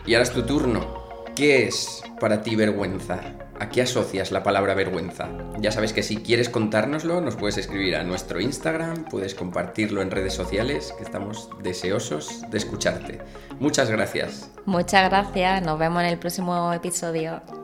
Y 0.05 0.15
ahora 0.15 0.23
es 0.23 0.31
tu 0.31 0.43
turno. 0.43 1.01
¿Qué 1.35 1.67
es 1.67 2.03
para 2.19 2.41
ti 2.41 2.55
vergüenza? 2.55 3.50
¿A 3.61 3.69
qué 3.69 3.83
asocias 3.83 4.31
la 4.31 4.41
palabra 4.41 4.73
vergüenza? 4.73 5.29
Ya 5.59 5.71
sabes 5.71 5.93
que 5.93 6.01
si 6.01 6.17
quieres 6.17 6.49
contárnoslo, 6.49 7.21
nos 7.21 7.35
puedes 7.35 7.59
escribir 7.59 7.95
a 7.95 8.01
nuestro 8.01 8.41
Instagram, 8.41 9.05
puedes 9.05 9.35
compartirlo 9.35 10.01
en 10.01 10.09
redes 10.09 10.33
sociales, 10.33 10.95
que 10.97 11.03
estamos 11.03 11.47
deseosos 11.61 12.41
de 12.49 12.57
escucharte. 12.57 13.19
Muchas 13.59 13.91
gracias. 13.91 14.49
Muchas 14.65 15.07
gracias, 15.11 15.61
nos 15.61 15.77
vemos 15.77 16.01
en 16.01 16.09
el 16.09 16.17
próximo 16.17 16.73
episodio. 16.73 17.60